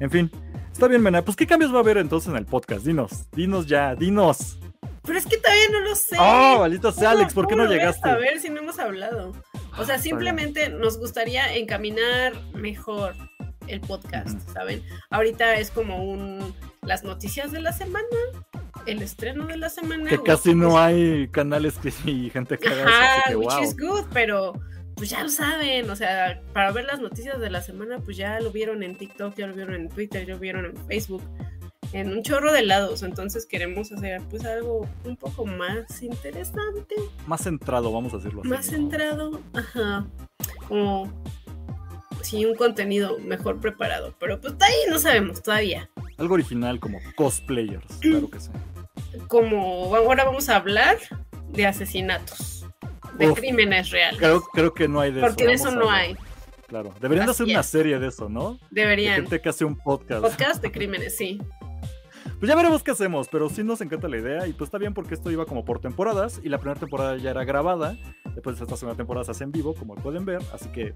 [0.00, 0.30] En fin,
[0.72, 1.22] está bien, Mena.
[1.22, 2.86] Pues, ¿qué cambios va a haber entonces en el podcast?
[2.86, 4.58] Dinos, dinos ya, dinos.
[5.04, 6.16] Pero es que todavía no lo sé.
[6.18, 7.34] ¡Oh, maldito sea, ¿Cómo- Alex!
[7.34, 8.08] ¿Por qué no voy a llegaste?
[8.08, 9.32] saber si no hemos hablado.
[9.78, 13.14] O sea, simplemente nos gustaría encaminar mejor
[13.66, 14.38] el podcast.
[14.52, 14.82] ¿saben?
[15.10, 18.06] Ahorita es como un las noticias de la semana,
[18.86, 20.10] el estreno de la semana.
[20.10, 22.88] Que casi no hay canales que y gente que haga eso.
[22.88, 23.62] Ajá, que, which wow.
[23.62, 24.52] is good, pero
[24.96, 28.38] pues ya lo saben, o sea, para ver las noticias de la semana, pues ya
[28.40, 31.22] lo vieron en TikTok, ya lo vieron en Twitter, ya lo vieron en Facebook,
[31.92, 36.94] en un chorro de lados, entonces queremos hacer pues algo un poco más interesante,
[37.26, 38.48] Más centrado, vamos a decirlo así.
[38.48, 38.72] más ¿no?
[38.72, 40.06] centrado, ajá,
[40.68, 41.22] como
[42.22, 45.90] sí, un contenido mejor preparado, pero pues ahí no sabemos todavía.
[46.18, 48.50] Algo original como cosplayers, claro que sí.
[49.28, 50.96] Como ahora vamos a hablar
[51.50, 52.66] de asesinatos,
[53.18, 55.68] de Uf, crímenes reales, Creo, creo que no hay de porque de eso.
[55.68, 56.06] eso vamos no a ver.
[56.06, 56.16] hay.
[56.68, 58.54] Claro, deberían de Así hacer una serie de eso, ¿no?
[58.70, 59.16] De Deberían.
[59.16, 60.22] gente que hace un podcast.
[60.22, 61.38] Podcast de crímenes, sí.
[62.42, 64.94] Pues ya veremos qué hacemos, pero sí nos encanta la idea y pues está bien
[64.94, 67.96] porque esto iba como por temporadas y la primera temporada ya era grabada,
[68.34, 70.92] después esta segunda temporada se hace en vivo, como pueden ver, así que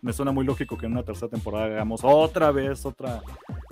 [0.00, 3.20] me suena muy lógico que en una tercera temporada hagamos otra vez otra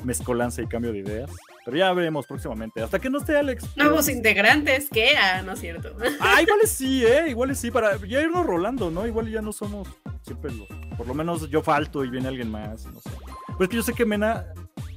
[0.05, 1.31] mezcolanza y cambio de ideas,
[1.65, 3.75] pero ya veremos próximamente, hasta que no esté Alex.
[3.75, 5.17] Nuevos Pues, integrantes, ¿qué?
[5.17, 5.97] Ah, no es cierto.
[6.21, 9.07] ah, igual es sí, eh, igual es sí, para ya irnos rolando, ¿no?
[9.07, 9.89] Igual ya no somos
[10.21, 13.09] siempre los, por lo menos yo falto y viene alguien más, no sé.
[13.47, 14.45] Pero es que yo sé que Mena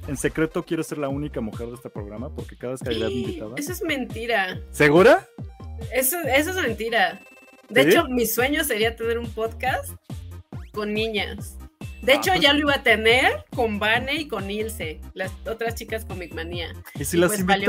[0.08, 3.02] en secreto quiere ser la única mujer de este programa porque cada vez que hay
[3.22, 3.54] invitada.
[3.56, 4.60] Eso es mentira.
[4.70, 5.26] ¿Segura?
[5.92, 7.20] Eso, eso es mentira.
[7.68, 7.88] De ¿Sí?
[7.90, 9.92] hecho, mi sueño sería tener un podcast
[10.72, 11.56] con niñas.
[12.02, 15.30] De Ah, hecho, pues- ya lo iba a tener con Vane y con Ilse, las
[15.46, 16.72] otras chicas Comic Manía.
[16.98, 17.66] ¿Y si Y las pues valió.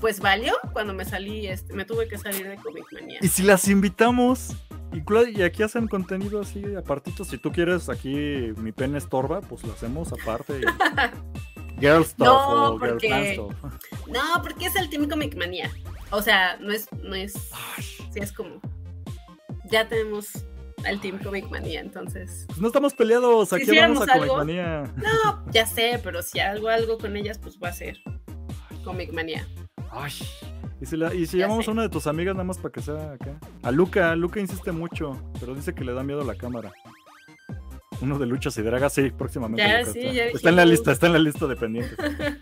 [0.00, 3.18] Pues valió cuando me salí, este, me tuve que salir de Comic Manía.
[3.22, 4.54] ¿Y si las invitamos?
[4.92, 7.24] Y, aquí hacen contenido así apartito.
[7.24, 10.60] Si tú quieres aquí mi pene estorba, pues lo hacemos aparte.
[10.60, 10.64] y-
[11.80, 13.54] Girl stuff No, o girl porque- fan stuff.
[14.08, 15.70] No, porque es el Team Comic Manía.
[16.10, 17.32] O sea, no es, no es,
[18.12, 18.60] sí es como,
[19.70, 20.28] ya tenemos
[20.86, 22.44] al Team Comic Manía, entonces.
[22.46, 24.84] Pues no estamos peleados, aquí vamos a Comic Manía.
[24.96, 27.98] No, ya sé, pero si hago algo con ellas, pues va a ser
[28.84, 29.46] Comic Manía.
[29.96, 30.12] Ay.
[30.80, 32.82] Y si, la, y si llamamos a una de tus amigas nada más para que
[32.82, 33.38] sea acá.
[33.62, 36.70] A Luca, Luca insiste mucho, pero dice que le da miedo la cámara.
[38.02, 39.62] Uno de luchas y dragas, sí, próximamente.
[39.62, 41.96] Ya, sí, ya está en la lista, está en la lista de pendientes.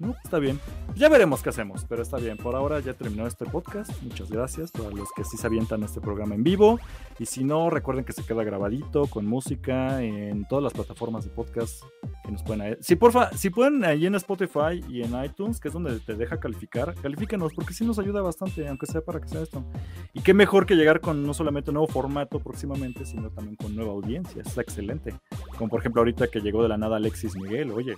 [0.00, 0.58] no, está bien.
[1.00, 2.36] Ya veremos qué hacemos, pero está bien.
[2.36, 3.90] Por ahora ya terminó este podcast.
[4.02, 6.78] Muchas gracias para los que sí se avientan este programa en vivo.
[7.18, 11.30] Y si no, recuerden que se queda grabadito con música en todas las plataformas de
[11.30, 11.82] podcast
[12.22, 12.76] que nos pueden.
[12.82, 16.38] Si porfa, si pueden ahí en Spotify y en iTunes, que es donde te deja
[16.38, 19.64] calificar, califíquenos porque sí nos ayuda bastante, aunque sea para que sea esto.
[20.12, 23.74] Y qué mejor que llegar con no solamente un nuevo formato próximamente, sino también con
[23.74, 24.42] nueva audiencia.
[24.42, 25.14] Está excelente.
[25.56, 27.70] Como por ejemplo ahorita que llegó de la nada Alexis Miguel.
[27.70, 27.94] Oye,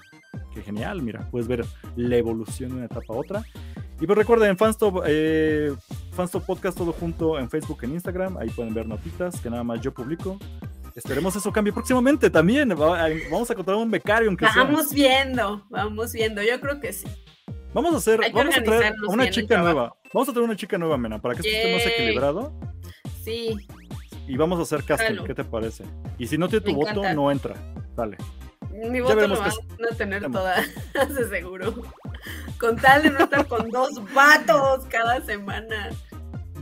[0.53, 1.65] qué genial, mira, puedes ver
[1.97, 3.45] la evolución de una etapa a otra.
[4.01, 5.73] Y pues recuerden, Fanstop, eh,
[6.13, 9.81] Fanstop Podcast todo junto en Facebook, en Instagram, ahí pueden ver notitas que nada más
[9.81, 10.39] yo publico.
[10.95, 12.69] Esperemos eso cambie próximamente también.
[12.71, 14.29] Vamos a encontrar un becario.
[14.29, 16.43] Aunque vamos viendo, vamos viendo.
[16.43, 17.07] Yo creo que sí.
[17.73, 19.97] Vamos a hacer, vamos a traer una chica nueva.
[20.13, 22.53] Vamos a traer una chica nueva, Mena, para que esto esté más equilibrado.
[23.25, 23.57] Sí.
[24.29, 25.85] Y vamos a hacer casting, ¿qué te parece?
[26.19, 27.55] Y si no tiene tu voto, no entra.
[27.97, 28.19] Dale.
[28.73, 30.57] Mi voto no va a tener toda,
[31.09, 31.75] de seguro.
[32.59, 35.91] Con tal de no estar con dos vatos cada semana.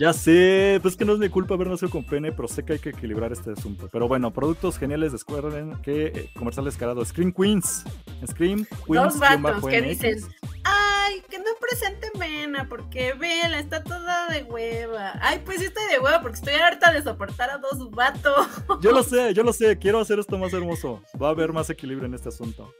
[0.01, 2.73] Ya sé, pues que no es mi culpa haber nacido con pene, pero sé que
[2.73, 3.87] hay que equilibrar este asunto.
[3.93, 7.85] Pero bueno, productos geniales, descuerden que eh, comercial descarado, Scream Queens.
[8.27, 9.13] Scream Queens.
[9.13, 10.21] Dos vatos que dicen,
[10.65, 15.19] ay, que no presente Mena, porque vela, está toda de hueva.
[15.21, 18.49] Ay, pues sí estoy de hueva porque estoy harta de soportar a dos vatos.
[18.81, 21.03] Yo lo sé, yo lo sé, quiero hacer esto más hermoso.
[21.21, 22.73] Va a haber más equilibrio en este asunto.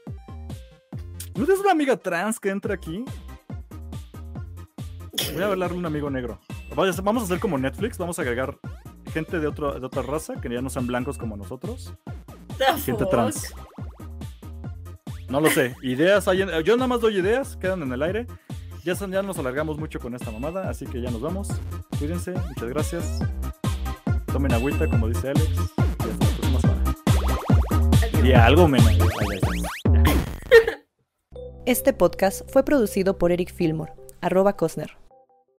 [1.35, 3.05] ¿No tienes una amiga trans que entra aquí?
[5.35, 6.41] Voy a hablarle a un amigo negro.
[6.75, 8.57] Vamos a hacer como Netflix, vamos a agregar
[9.11, 11.93] gente de, otro, de otra raza, que ya no sean blancos como nosotros.
[12.85, 13.53] Gente trans.
[15.29, 15.75] No lo sé.
[15.81, 18.27] Ideas hay Yo nada más doy ideas, quedan en el aire.
[18.83, 21.49] Ya, ya nos alargamos mucho con esta mamada, así que ya nos vamos.
[21.99, 23.19] Cuídense, muchas gracias.
[24.31, 25.49] Tomen agüita, como dice Alex.
[25.49, 28.45] Y hasta la próxima semana.
[28.45, 28.91] Algo menos.
[31.65, 34.97] Este podcast fue producido por Eric Fillmore, arroba Cosner.